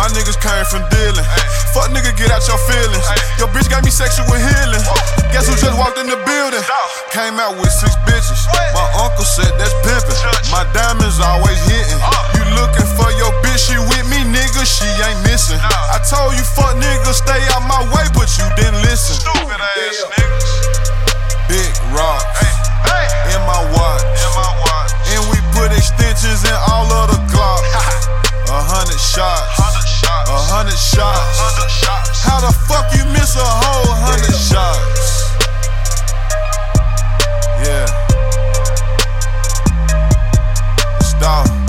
My 0.00 0.08
niggas 0.16 0.40
came 0.40 0.64
from 0.72 0.80
dealing. 0.88 1.28
Fuck 1.76 1.92
nigga, 1.92 2.16
get 2.16 2.32
out 2.32 2.40
your 2.48 2.56
feelings. 2.64 3.04
Your 3.36 3.52
bitch 3.52 3.68
got 3.68 3.84
me 3.84 3.92
sexual 3.92 4.24
healing. 4.32 4.80
Guess 5.28 5.44
who 5.44 5.52
just 5.60 5.76
walked 5.76 6.00
in 6.00 6.08
the 6.08 6.16
building? 6.24 6.64
Came 7.12 7.36
out 7.36 7.60
with 7.60 7.68
six 7.68 7.92
bitches. 8.08 8.40
My 8.72 8.80
uncle 8.96 9.28
said 9.28 9.52
that's 9.60 9.76
pimping. 9.84 10.16
My 10.48 10.64
diamonds 10.72 11.20
always 11.20 11.60
hitting. 11.68 12.00
You 12.32 12.48
looking 12.56 12.88
for 12.96 13.12
your 13.20 13.28
bitch? 13.44 13.68
She 13.68 13.76
with 13.76 14.08
me, 14.08 14.24
nigga. 14.24 14.64
She 14.64 14.88
ain't 15.04 15.20
missing. 15.28 15.60
I 15.60 16.00
told 16.08 16.32
you, 16.32 16.48
fuck 16.48 16.80
nigga, 16.80 17.12
stay 17.12 17.36
out 17.52 17.68
my 17.68 17.84
way, 17.92 18.08
but 18.16 18.32
you 18.40 18.48
didn't 18.56 18.80
listen. 18.80 19.20
Stupid 19.20 19.60
ass 19.60 20.00
niggas. 20.16 20.48
Big 21.44 21.68
rocks 21.92 22.24
in 23.36 23.40
my 23.44 23.60
watch. 23.76 24.00
And 25.12 25.28
we 25.28 25.36
put 25.52 25.68
extensions 25.76 26.40
in 26.48 26.56
all 26.72 26.88
of 26.88 27.12
the 27.12 27.20
clocks. 27.28 27.68
A 28.48 28.64
hundred 28.64 28.98
shots 28.98 29.79
a 30.30 30.38
hundred 30.38 30.78
shots. 30.78 32.22
How 32.22 32.40
the 32.40 32.52
fuck 32.68 32.86
you 32.94 33.04
miss 33.12 33.34
a 33.34 33.42
whole 33.42 33.94
hundred 33.98 34.38
shots? 34.38 35.34
Yeah. 37.64 37.86
Stop. 41.00 41.59